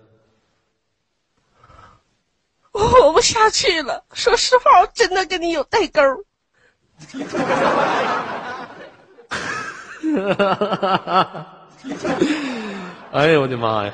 [2.70, 4.04] 我活不下去了。
[4.12, 6.00] 说实话，我真的跟你有代沟。
[13.12, 13.92] 哎呦我的妈呀！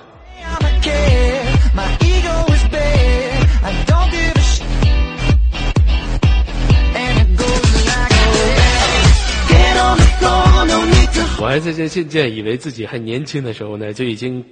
[11.41, 14.45] 我还在这现在以为自己还年轻的时候呢，就已经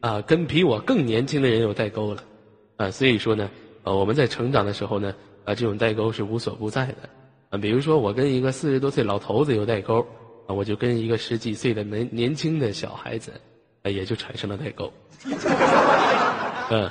[0.00, 2.22] 啊跟比我更年轻的人有代沟了
[2.76, 3.50] 啊，所以说呢
[3.82, 5.12] 呃，我们在成长的时候呢，
[5.44, 7.08] 啊，这种代沟是无所不在的。
[7.50, 10.06] 啊，比如说我跟一个四十多岁老头子有代沟，
[10.54, 13.32] 我就跟一个十几岁的年年轻的小孩子，
[13.82, 14.92] 啊，也就产生了代沟。
[16.70, 16.88] 嗯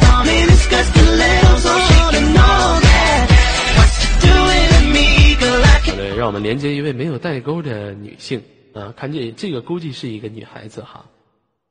[0.00, 0.82] ，Call me Mr.
[0.84, 3.28] Stiletto, so she can know that
[3.76, 8.42] what you're doing to me, girl, I 好的，让我们连接一位没有代沟的女性
[8.74, 11.04] 啊，看这这个估计是一个女孩子哈，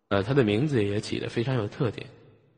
[0.10, 2.06] 呃，她的名字也起得非常有特点，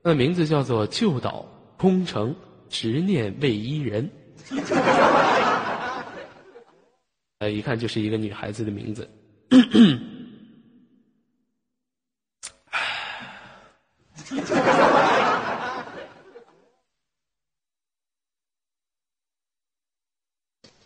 [0.04, 1.46] 她的名字叫做旧岛
[1.78, 2.36] 空城
[2.70, 4.10] 执念为伊人，
[7.42, 9.10] 呃，一看就是一个女孩子的名字。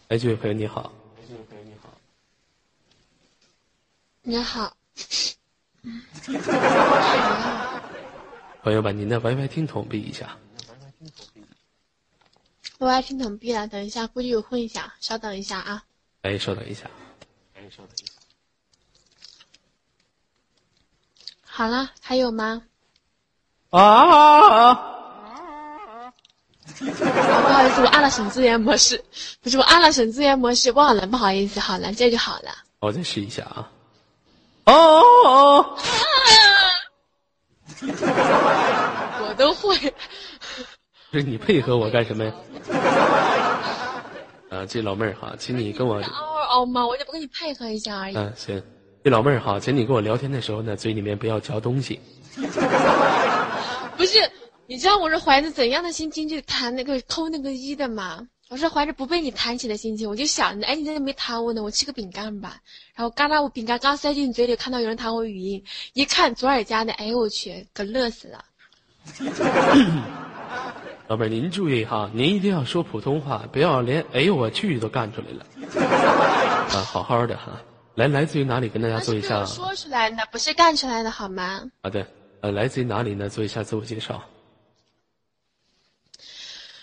[0.08, 0.94] 哎，这位朋友你好，
[1.28, 1.90] 这位朋友你好，
[4.22, 4.78] 你好
[8.64, 10.38] 朋友把您的 WiFi 听筒闭一下。
[12.80, 15.84] YY 听筒闭了，等一下估计有混响，稍等一下啊。
[16.26, 16.90] 哎，稍等一下。
[17.54, 18.14] 哎，稍等一下
[21.44, 22.64] 好了，还有吗？
[23.70, 24.74] 啊！
[26.80, 26.86] 不
[27.48, 29.06] 好意思，我按了省资源模式，
[29.44, 32.50] 不是我按了省资源模式，忘了，不好意思，好了，这就好了。
[32.80, 33.70] 我再试一下啊。
[34.66, 35.78] 哦哦哦！
[39.30, 39.78] 我都会。
[41.12, 42.34] 不是你配合我干什么呀？
[44.56, 46.88] 啊，这老妹儿哈，请你跟我，嗷嗷嗷吗？
[46.88, 48.16] 我就不跟你配合一下而已。
[48.16, 48.64] 嗯、行，
[49.04, 52.00] 这老妹儿哈，请你跟我聊天的时候呢，嘴里面不要嚼东西。
[53.98, 54.20] 不是，
[54.68, 58.28] 你知道我是怀着怎样的心情去弹那个抠那个一的吗？
[58.50, 62.58] 我是怀着不被你弹起的心情，我就想着，哎，你在这没弹我呢，我吃个饼干吧。
[62.94, 68.46] 然后嘎啦，我饼干刚塞进嘴里，看到有人弹我语音，一看左耳夹的，哎呦我去，可乐死了。
[71.08, 75.46] 老妹儿，您注意哈，您一定要说普通话，不要连哎呦我去都干出来了。
[76.74, 77.62] 啊，好好的哈。
[77.94, 78.68] 来，来自于哪里？
[78.68, 79.46] 跟大家做一下。
[79.46, 81.62] 说出来的，不是干出来的，好吗？
[81.84, 82.08] 好的，
[82.42, 83.30] 呃，来自于哪里呢？
[83.30, 84.24] 做一下自我介绍。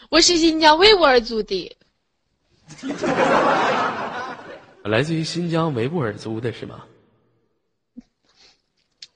[0.09, 1.77] 我是新疆维吾尔族的，
[4.85, 6.85] 来自于新疆维吾尔族的是吗？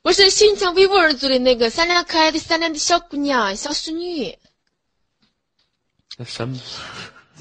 [0.03, 4.37] 我是新疆维吾尔族的那个善良可爱的善良的小姑娘、小淑女。
[6.17, 6.59] 那什么？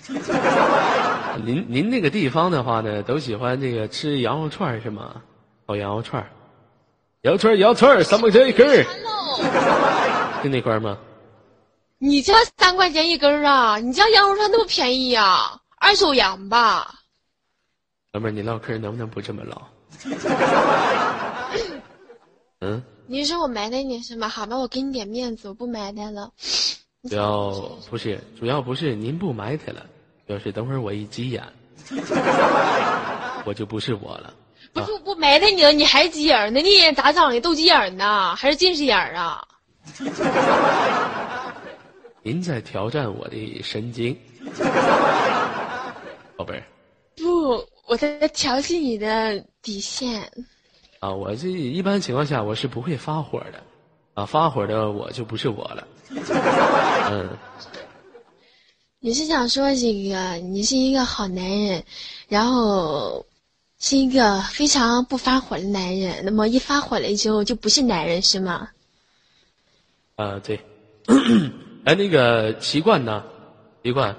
[1.45, 5.21] 您您那个地方的话呢，都喜欢这个吃羊肉串是吗？
[5.65, 6.30] 烤羊肉串儿，
[7.21, 8.86] 羊肉串儿，羊肉串儿，三块钱一根
[10.43, 10.97] 就那块儿吗？
[11.97, 13.78] 你家三块钱一根儿啊？
[13.80, 16.93] 你家羊肉串那么便宜呀、二手羊吧？
[18.11, 19.61] 老妹儿，你唠嗑能不能不这么唠？
[22.61, 24.30] 嗯，你说我埋汰你是吗？
[24.30, 26.32] 好吧，我给你点面子，我不埋汰了。
[27.10, 27.51] 主要
[27.89, 29.86] 不是，主要不是您不埋汰了，
[30.28, 31.43] 主要是等会儿我一急眼，
[33.45, 34.34] 我就不是我了。
[34.74, 36.60] 不是我不埋汰你了，你还急眼儿呢？
[36.60, 37.39] 你眼咋长的？
[37.39, 38.36] 斗鸡眼儿呢？
[38.36, 39.41] 还是近视眼儿啊？
[42.24, 44.18] 您在挑战我的神经，
[46.36, 46.64] 宝贝儿
[47.16, 50.30] 不，我在调戏你的底线。
[50.99, 53.64] 啊，我这一般情况下我是不会发火的，
[54.16, 55.88] 啊，发火的我就不是我了。
[56.10, 57.30] 嗯，
[58.99, 61.84] 你是想说这个，你是一个好男人，
[62.28, 63.26] 然后
[63.80, 68.70] 是一个非常不发火的男人，那么一发火了之后就不是男人是吗？
[70.16, 70.60] 啊，对。
[71.86, 73.24] 哎，那个习惯呢？
[73.84, 74.16] 习惯，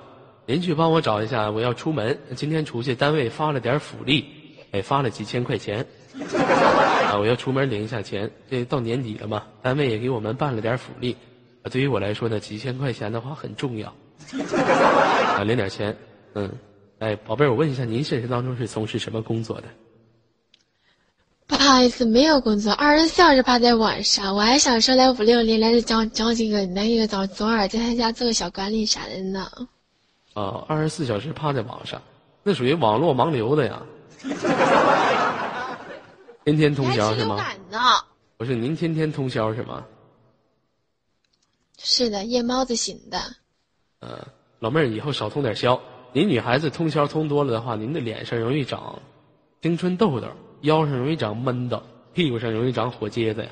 [0.47, 4.25] 您去帮我找一下，我要出门，今天出去，单位发了点福利，
[4.71, 5.85] 哎，发了几千块钱，
[7.09, 8.31] 啊，我要出门领一下钱。
[8.49, 11.36] 这到年底了嘛，单位也给我们办了点福利，啊，
[11.69, 13.89] 对于我来说呢，几千块钱的话很重要，
[15.37, 15.97] 啊，领点钱，
[16.35, 16.51] 嗯，
[16.99, 19.65] 哎，宝贝儿，我问一下，您现实当中是从事什么工作的？
[21.49, 24.35] 不好意思，没有工作，二十四小时趴在网上。
[24.35, 29.47] 我还想说来五六零来这教教几个来一个找左耳在他家做个小管理啥的呢。
[30.35, 32.03] 啊，二十四小时趴在网上，
[32.43, 33.81] 那属于网络盲流的呀。
[36.45, 37.45] 天天通宵是吗？
[38.37, 39.85] 不是，您天天通宵是吗？
[41.79, 43.19] 是的，夜猫子型的。
[44.01, 44.27] 呃，
[44.61, 45.81] 老妹儿以后少通点宵。
[46.13, 49.01] 您女孩子通宵通多了的话，您的脸上容易长
[49.61, 50.29] 青春痘痘，
[50.63, 51.83] 腰上容易长闷痘，
[52.15, 53.51] 屁股上容易长火疖子呀。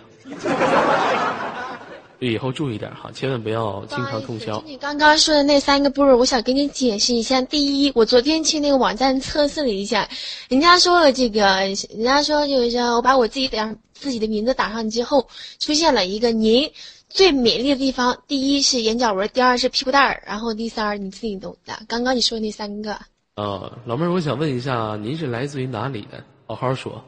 [2.21, 4.63] 就 以后注意点哈，千万不要经常通宵。
[4.65, 7.43] 你刚刚说的那三个步骤，我想给你解释一下。
[7.43, 10.09] 第一，我昨天去那个网站测试了一下，
[10.49, 11.45] 人家说了这个，
[11.91, 16.71] 人家说就是说我把我自己打自己的名字打上之后，出现了一个您
[17.15, 21.73] 最美丽的地方，第一是眼角纹，第二是屁股蛋儿，然后第三你自己懂的。
[21.87, 22.93] 刚刚你说的那三个，
[23.35, 26.25] 啊，老妹儿，我想问一下，您是来自于哪里的？
[26.49, 27.01] 好好说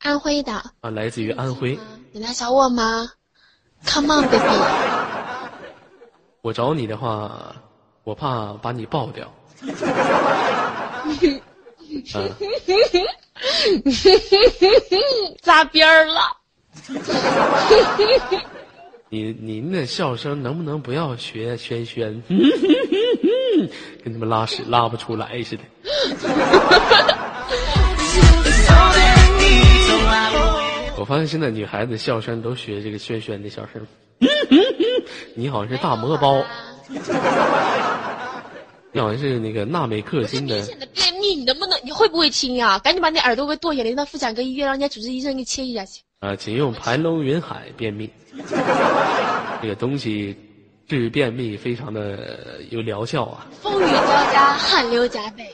[0.00, 0.52] 安徽的，
[0.82, 1.78] 啊，来自于安徽。
[2.12, 3.10] 你来找我吗
[3.86, 4.44] ？Come on baby，
[6.44, 7.56] 我找你的话，
[8.04, 9.32] 我怕把你爆掉。
[12.14, 12.30] 嗯，
[15.40, 16.20] 扎边儿了。
[19.08, 22.22] 你您的笑声能不能不要学轩轩？
[24.02, 25.62] 跟他们拉屎拉不出来似的。
[30.98, 33.86] 我发现现在女孩子笑声都学这个轩轩的笑声。
[35.34, 36.42] 你好像是大魔包，
[38.92, 40.56] 你好像是那个纳美克星的。
[40.56, 41.78] 明显的便秘，你能不能？
[41.84, 42.78] 你会不会听呀？
[42.78, 46.00] 赶紧把你耳朵给剁下来，让妇产科医院让人家主治医生给切一下去。
[46.20, 48.10] 啊，请用盘龙云海便秘，
[49.60, 50.36] 这个东西
[50.88, 53.46] 治便秘非常的有疗效啊。
[53.60, 53.92] 风雨交
[54.32, 55.44] 加，汗流浃背。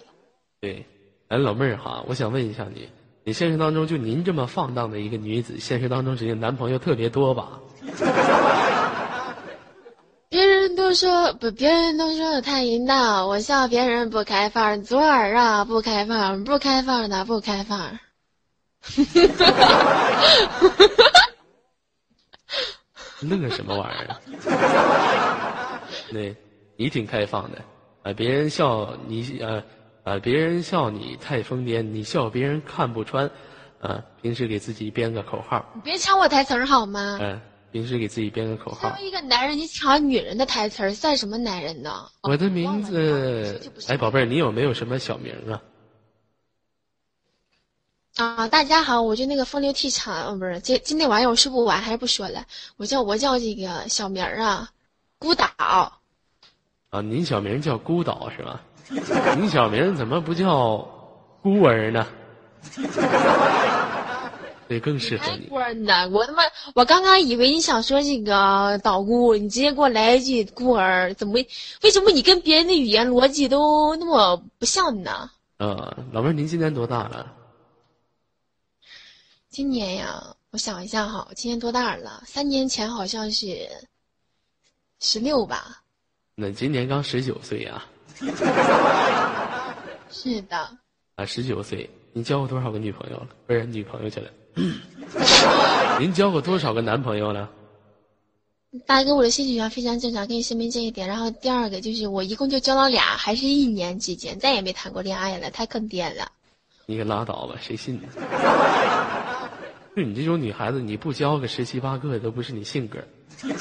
[0.60, 0.86] 对，
[1.28, 2.88] 哎，老妹儿哈，我想问一下你，
[3.24, 7.58] 你现实当中就您这么放荡的一个女子，现实当中指定男朋友特别多吧？
[10.30, 14.82] 别人都说不，别人都说我太淫荡，我笑别人不开放。
[14.82, 17.98] 左耳啊，不开放，不开放的不开放。
[23.24, 24.20] 那个什么玩意儿啊？
[26.10, 26.34] 对，
[26.76, 27.58] 你挺开放的，
[28.02, 29.62] 啊，别人笑你，呃，
[30.02, 33.30] 啊，别人笑你太疯癫，你笑别人看不穿，
[33.80, 37.16] 啊，平时给自己编个口号，你别抢我台词儿好吗？
[37.22, 39.06] 嗯、平时给自己编个口号作为。
[39.06, 42.08] 一个男人，你抢女人的台词儿，算什么男人呢？
[42.22, 45.62] 我的名字哎，宝贝儿，你有没有什么小名啊？
[48.16, 52.44] 啊，大家好，我就那个风流倜傥，呃，不是，这今天晚上我说不完，还是不说了。
[52.76, 54.68] 我叫我叫这个小名儿啊，
[55.18, 55.46] 孤岛。
[56.90, 58.60] 啊，您小名叫孤岛是吧？
[59.38, 60.76] 您小名怎么不叫
[61.42, 62.06] 孤儿呢？
[64.68, 65.46] 这更适合你。
[65.46, 66.06] 孤儿呢！
[66.10, 66.42] 我他妈，
[66.74, 71.42] 我刚刚以为你想说这个岛孤，你直接给我来一句孤儿，怎么？
[71.82, 75.30] 为什么你跟别人的语言逻辑都那么不像呢？
[75.56, 77.26] 呃，老妹儿，您今年多大了？
[79.52, 82.22] 今年呀，我想一下哈，我今年多大了？
[82.26, 83.68] 三年前好像是
[84.98, 85.82] 十六吧？
[86.34, 87.84] 那今年刚十九岁啊，
[90.10, 90.56] 是的，
[91.16, 93.28] 啊，十九岁，您交过多少个女朋友了？
[93.46, 94.30] 不是女朋友去了。
[96.00, 97.50] 您交过多少个男朋友了？
[98.86, 101.06] 大哥，我的性取向非常正常，跟你声明这一点。
[101.06, 106.32] 然后第二个就是我一共就交了俩，还是一年之间，再也没谈过恋爱了，太坑爹了。
[106.86, 108.08] 你可拉倒吧，谁信呢？
[109.96, 112.98] 就 你这种女孩子，你不交个十七八个都不是你性格。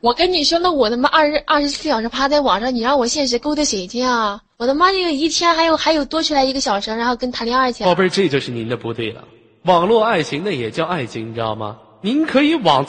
[0.00, 4.40] 我跟你说，那我他妈二十二十四小时趴在网上，你让我现实勾搭谁去啊？
[4.56, 7.84] 我他妈这个一天还有还有多出来一个小时，然后跟谈恋爱去。
[7.84, 9.24] 宝贝儿，这就是您的不对了。
[9.62, 11.78] 网络爱情那也叫爱情，你知道吗？
[12.00, 12.86] 您可以网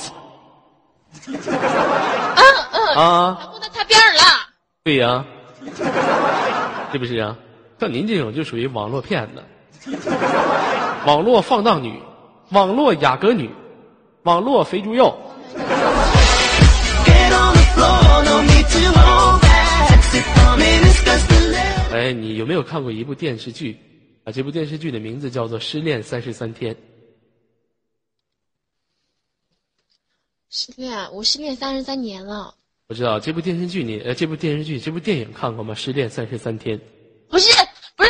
[1.25, 1.35] 嗯
[2.71, 4.21] 嗯，啊，不能擦边儿了。
[4.83, 5.25] 对呀、
[6.93, 7.35] 是不是啊？
[7.79, 9.43] 像您这种就属于网络骗子，
[11.05, 12.01] 网络放荡女，
[12.49, 13.49] 网络雅阁女，
[14.23, 15.17] 网络肥猪肉。
[21.91, 23.77] 哎，你有没有看过一部电视剧？
[24.25, 26.75] 啊，这部电视剧的名字叫做《失恋三十三天》。
[30.49, 32.53] 失恋，我失恋三十三年了。
[32.87, 35.73] 我知道这部电视剧你呃，这部电视剧这部电影看过吗？
[35.77, 36.77] 《失恋三十三天》。
[37.29, 37.51] 不是，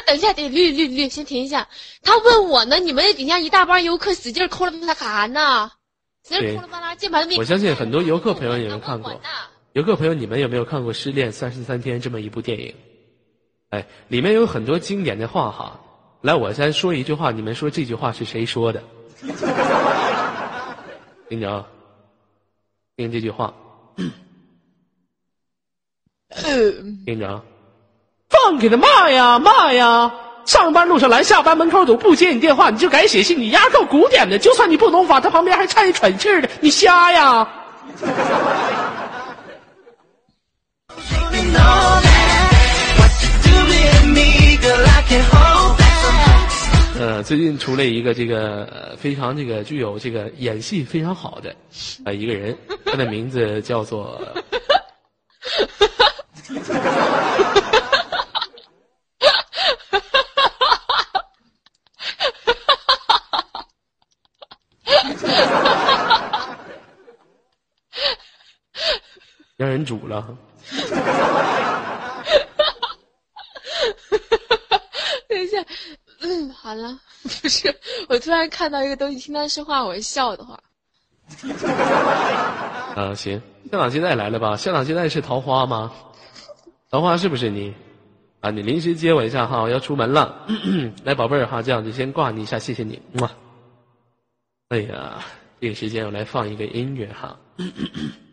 [0.10, 1.68] 等一下，得绿绿绿，先停一下。
[2.02, 5.70] 他问我呢，你们那底下一大帮游客使劲抠了他干啥呢？
[6.28, 7.38] 使劲抠了巴拉，键盘都没。
[7.38, 9.22] 我相信很多游客朋友也没看过
[9.74, 12.74] 游客朋友，你们有没有看过《失恋三十三天》这么一部电影？
[13.70, 15.80] 哎，里面有很多经典的话哈。
[16.22, 18.82] 来，我先说一句话，你们说这句话是谁说的？
[21.30, 21.68] 听着啊，
[22.98, 23.54] 听这句话，
[27.06, 27.44] 听着啊，
[28.30, 30.12] 放给他骂呀骂呀！
[30.46, 34.38] 上班路上拦，下班门口堵，不接你电话你就改写信，你丫够古典的。
[34.38, 37.48] 就算你不懂法，他旁边还差一喘气儿的，你瞎呀.
[47.00, 51.56] 呃，最近出了一个这个呃非常这个具有这个演戏非常好的
[52.06, 52.56] 呃一个人，
[52.86, 54.20] 他的名字叫做
[69.60, 70.26] 让人煮了。
[75.28, 75.62] 等一下，
[76.22, 77.76] 嗯，好了，不是，
[78.08, 80.58] 我突然看到一个东西，听他说话，我笑的话。
[82.96, 84.56] 啊，行，校长现在来了吧？
[84.56, 85.92] 校长现在是桃花吗？
[86.90, 87.74] 桃花是不是你？
[88.40, 90.48] 啊，你临时接我一下哈，我要出门了。
[91.04, 93.02] 来，宝贝儿哈，这样就先挂你一下，谢谢你。
[93.12, 93.30] 么。
[94.70, 95.20] 哎呀，
[95.60, 97.38] 这个时间我来放一个音乐哈。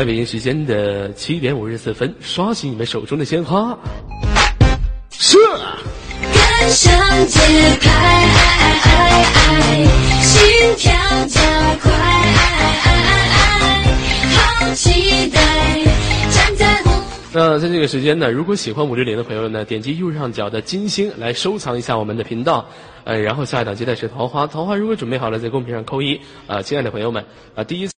[0.00, 3.78] 来，北京时间的七点五十四分，刷新你们手中的鲜花。
[5.10, 5.36] 是！
[6.22, 6.90] 跟上
[7.26, 7.38] 节
[7.82, 8.26] 拍，
[10.22, 10.40] 心
[10.78, 10.90] 跳
[11.26, 11.42] 加
[11.82, 11.92] 快，
[14.32, 15.84] 好期待，
[16.30, 16.88] 站在舞。
[17.34, 22.66] 那在这个时间呢，如果喜欢五六零的朋友呢，点击右上角的金星来收藏一下我们的频道，
[23.04, 27.22] 呃，然后下一档接待是桃花，桃花如果准备好了，在公屏上扣一，啊、亲爱的朋友们，
[27.54, 27.92] 啊、第一次。